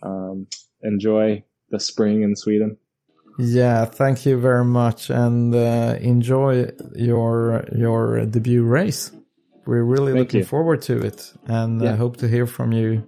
[0.03, 0.47] Um,
[0.82, 2.76] enjoy the spring in Sweden.
[3.38, 9.11] Yeah, thank you very much, and uh, enjoy your your debut race.
[9.66, 10.47] We're really Thank looking you.
[10.47, 11.97] forward to it, and uh, Yeah.
[11.97, 13.03] hope to hear from you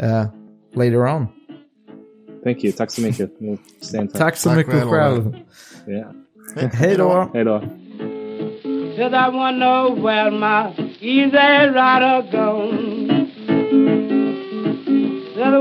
[0.00, 0.26] uh,
[0.74, 1.28] later on.
[2.42, 2.72] Thank you.
[2.72, 3.30] Tack så mycket.
[3.80, 4.18] Stay in touch.
[4.18, 5.36] Tack så mycket själv.
[5.86, 6.10] Yeah.
[6.72, 7.30] Hej då.
[7.34, 7.60] Hej då.
[8.96, 11.36] Said I wanna know where my easy
[11.68, 12.93] rider gone.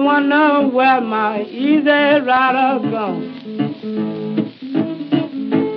[0.01, 3.41] I know where my easy rider gone.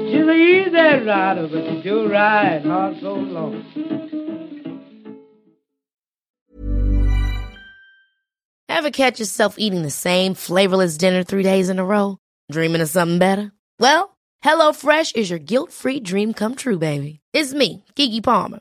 [0.08, 3.64] She's an easy rider, but she do ride hard so long.
[8.68, 12.18] Ever catch yourself eating the same flavorless dinner three days in a row?
[12.50, 13.52] Dreaming of something better?
[13.80, 17.20] Well, HelloFresh is your guilt-free dream come true, baby.
[17.32, 18.60] It's me, Keke Palmer.